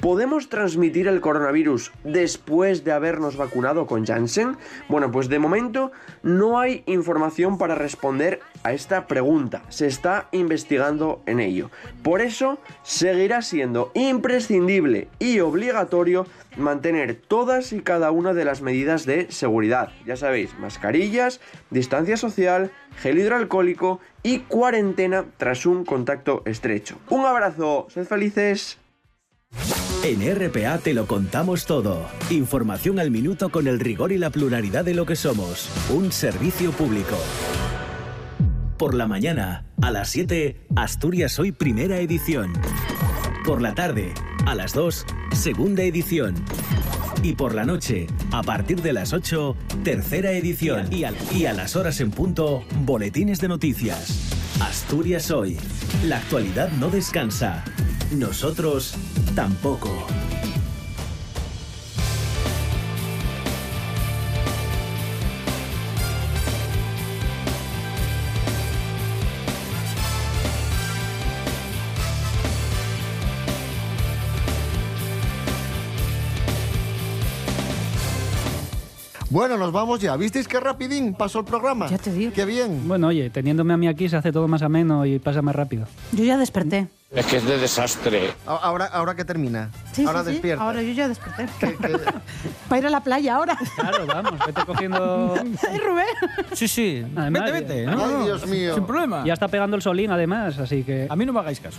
¿Podemos 0.00 0.48
transmitir 0.48 1.06
el 1.06 1.20
coronavirus 1.20 1.92
después 2.02 2.82
de 2.82 2.90
habernos 2.90 3.36
vacunado 3.36 3.86
con 3.86 4.04
Janssen? 4.04 4.56
Bueno, 4.88 5.12
pues 5.12 5.28
de 5.28 5.38
momento 5.38 5.92
no 6.24 6.58
hay 6.58 6.82
información 6.86 7.58
para 7.58 7.76
responder 7.76 8.40
a 8.64 8.72
esta 8.72 9.06
pregunta. 9.06 9.62
Se 9.68 9.86
está 9.86 10.28
investigando 10.32 11.22
en 11.26 11.38
ello. 11.38 11.70
Por 12.02 12.20
eso 12.20 12.58
seguirá 12.82 13.42
siendo 13.42 13.92
imprescindible 13.94 15.08
y 15.18 15.40
obligatorio 15.40 16.26
mantener 16.56 17.16
todas 17.16 17.72
y 17.72 17.80
cada 17.80 18.10
una 18.10 18.34
de 18.34 18.44
las 18.44 18.62
medidas 18.62 19.04
de 19.04 19.30
seguridad. 19.30 19.90
Ya 20.06 20.16
sabéis, 20.16 20.56
mascarillas, 20.58 21.40
distancia 21.70 22.16
social, 22.16 22.70
gel 23.00 23.18
hidroalcohólico 23.18 24.00
y 24.22 24.40
cuarentena 24.40 25.24
tras 25.36 25.66
un 25.66 25.84
contacto 25.84 26.42
estrecho. 26.44 26.98
Un 27.08 27.24
abrazo, 27.24 27.86
sed 27.90 28.06
felices. 28.06 28.78
En 30.04 30.20
RPA 30.22 30.78
te 30.78 30.94
lo 30.94 31.06
contamos 31.06 31.66
todo. 31.66 32.06
Información 32.30 32.98
al 33.00 33.10
minuto 33.10 33.48
con 33.48 33.66
el 33.66 33.80
rigor 33.80 34.12
y 34.12 34.18
la 34.18 34.30
pluralidad 34.30 34.84
de 34.84 34.94
lo 34.94 35.06
que 35.06 35.16
somos. 35.16 35.68
Un 35.90 36.12
servicio 36.12 36.70
público. 36.70 37.16
Por 38.78 38.94
la 38.94 39.08
mañana, 39.08 39.66
a 39.82 39.90
las 39.90 40.10
7, 40.10 40.68
Asturias 40.76 41.38
Hoy 41.40 41.50
Primera 41.50 41.98
Edición. 41.98 42.52
Por 43.44 43.60
la 43.60 43.74
tarde, 43.74 44.14
a 44.46 44.54
las 44.54 44.72
2, 44.72 45.04
Segunda 45.32 45.82
Edición. 45.82 46.36
Y 47.22 47.34
por 47.34 47.54
la 47.54 47.64
noche, 47.64 48.06
a 48.30 48.42
partir 48.42 48.80
de 48.80 48.92
las 48.92 49.12
8, 49.12 49.56
Tercera 49.82 50.32
Edición. 50.32 50.92
Y 50.92 51.04
a, 51.04 51.12
y 51.34 51.46
a 51.46 51.52
las 51.52 51.74
horas 51.74 52.00
en 52.00 52.10
punto, 52.10 52.64
Boletines 52.84 53.40
de 53.40 53.48
Noticias. 53.48 54.32
Asturias 54.60 55.30
Hoy. 55.30 55.56
La 56.04 56.18
actualidad 56.18 56.70
no 56.72 56.90
descansa. 56.90 57.64
Nosotros 58.12 58.94
tampoco. 59.34 60.06
Bueno, 79.38 79.56
nos 79.56 79.70
vamos 79.70 80.00
ya. 80.00 80.16
¿Visteis 80.16 80.48
qué 80.48 80.58
rapidín 80.58 81.14
pasó 81.14 81.38
el 81.38 81.44
programa? 81.44 81.86
Ya 81.88 81.96
te 81.96 82.10
digo. 82.12 82.32
Qué 82.32 82.44
bien. 82.44 82.88
Bueno, 82.88 83.06
oye, 83.06 83.30
teniéndome 83.30 83.72
a 83.72 83.76
mí 83.76 83.86
aquí 83.86 84.08
se 84.08 84.16
hace 84.16 84.32
todo 84.32 84.48
más 84.48 84.62
ameno 84.62 85.06
y 85.06 85.20
pasa 85.20 85.42
más 85.42 85.54
rápido. 85.54 85.86
Yo 86.10 86.24
ya 86.24 86.36
desperté. 86.36 86.88
Es 87.12 87.24
que 87.24 87.36
es 87.36 87.44
de 87.46 87.56
desastre. 87.56 88.32
A- 88.48 88.56
Ahora, 88.56 88.86
ahora 88.86 89.14
que 89.14 89.24
termina. 89.24 89.70
Sí, 89.92 90.04
ahora 90.04 90.22
sí, 90.22 90.26
sí. 90.26 90.32
despierta. 90.32 90.64
Ahora 90.64 90.82
yo 90.82 90.92
ya 90.92 91.06
desperté. 91.06 91.46
Para 92.68 92.78
ir 92.80 92.86
a 92.88 92.90
la 92.90 93.00
playa 93.04 93.36
ahora. 93.36 93.56
Claro, 93.76 94.06
vamos, 94.08 94.34
vete 94.44 94.64
cogiendo... 94.66 95.34
Ay, 95.70 95.78
Rubén. 95.78 96.06
Sí, 96.54 96.66
sí. 96.66 97.06
Además, 97.14 97.52
vete, 97.52 97.60
vete. 97.84 97.86
¿no? 97.86 98.04
Ay, 98.06 98.24
Dios 98.24 98.44
mío. 98.48 98.74
Sin 98.74 98.86
problema. 98.86 99.22
Ya 99.24 99.34
está 99.34 99.46
pegando 99.46 99.76
el 99.76 99.82
solín, 99.82 100.10
además, 100.10 100.58
así 100.58 100.82
que... 100.82 101.06
A 101.08 101.14
mí 101.14 101.24
no 101.24 101.32
me 101.32 101.38
hagáis 101.38 101.60
caso. 101.60 101.78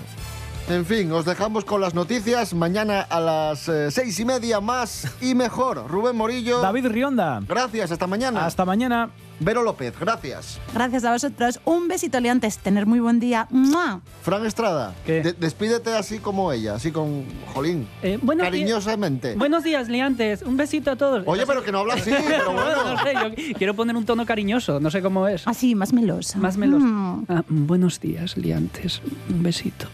En 0.70 0.86
fin, 0.86 1.12
os 1.12 1.26
dejamos 1.26 1.66
con 1.66 1.82
las 1.82 1.96
noticias. 1.96 2.54
Mañana 2.54 3.02
a 3.02 3.20
las 3.20 3.68
eh, 3.68 3.90
seis 3.90 4.20
y 4.20 4.26
media 4.26 4.62
más 4.62 5.08
y 5.20 5.34
mejor. 5.34 5.84
Rubén 5.90 6.16
Morillo. 6.16 6.62
David 6.62 6.86
Rionda. 6.88 7.42
Gracias, 7.48 7.92
hasta 7.92 8.06
mañana. 8.06 8.46
Hasta 8.46 8.66
mañana. 8.66 9.10
Vero 9.40 9.64
López, 9.64 9.94
gracias. 10.00 10.60
Gracias 10.74 11.06
a 11.06 11.12
vosotros. 11.14 11.60
Un 11.66 11.88
besito, 11.88 12.20
liantes. 12.20 12.60
Tener 12.60 12.86
muy 12.86 13.00
buen 13.00 13.20
día. 13.20 13.48
¡Mua! 13.50 14.02
Fran 14.22 14.46
Estrada, 14.46 14.94
de- 15.08 15.34
despídete 15.34 15.96
así 15.96 16.20
como 16.20 16.52
ella, 16.52 16.76
así 16.76 16.92
con 16.92 17.24
Jolín. 17.54 17.88
Eh, 18.04 18.20
buenos 18.22 18.44
días- 18.52 18.52
cariñosamente. 18.52 19.34
Buenos 19.36 19.64
días, 19.64 19.88
liantes. 19.90 20.44
Un 20.44 20.56
besito 20.56 20.92
a 20.92 20.98
todos. 20.98 21.24
Oye, 21.26 21.48
pero 21.48 21.64
que 21.64 21.72
no 21.72 21.80
habla 21.80 21.96
así, 21.96 22.12
pero 22.28 22.52
bueno. 22.52 22.94
no 22.94 23.04
sé, 23.04 23.14
yo 23.48 23.58
quiero 23.58 23.74
poner 23.76 23.96
un 23.96 24.06
tono 24.06 24.24
cariñoso, 24.26 24.80
no 24.80 24.92
sé 24.92 25.02
cómo 25.02 25.28
es. 25.28 25.48
Así, 25.48 25.74
más 25.74 25.94
melosa. 25.94 26.38
Más 26.38 26.58
meloso. 26.58 26.86
Mm. 26.86 27.26
Ah, 27.30 27.44
buenos 27.48 28.00
días, 28.00 28.38
liantes. 28.38 29.02
Un 29.30 29.42
besito. 29.42 29.88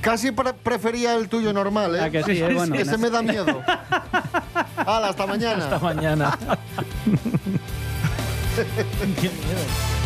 Casi 0.00 0.32
pre- 0.32 0.54
prefería 0.54 1.14
el 1.14 1.28
tuyo 1.28 1.52
normal, 1.52 1.94
¿eh? 1.96 2.00
Ah, 2.02 2.10
que 2.10 2.22
sí, 2.24 2.40
eh, 2.40 2.54
bueno. 2.54 2.74
Ese 2.74 2.96
me 2.96 3.10
da 3.10 3.20
miedo. 3.22 3.62
Hala, 4.86 5.08
hasta 5.10 5.26
mañana. 5.26 5.64
Hasta 5.64 5.78
mañana. 5.78 6.38
Qué 9.20 9.28
miedo. 9.28 9.99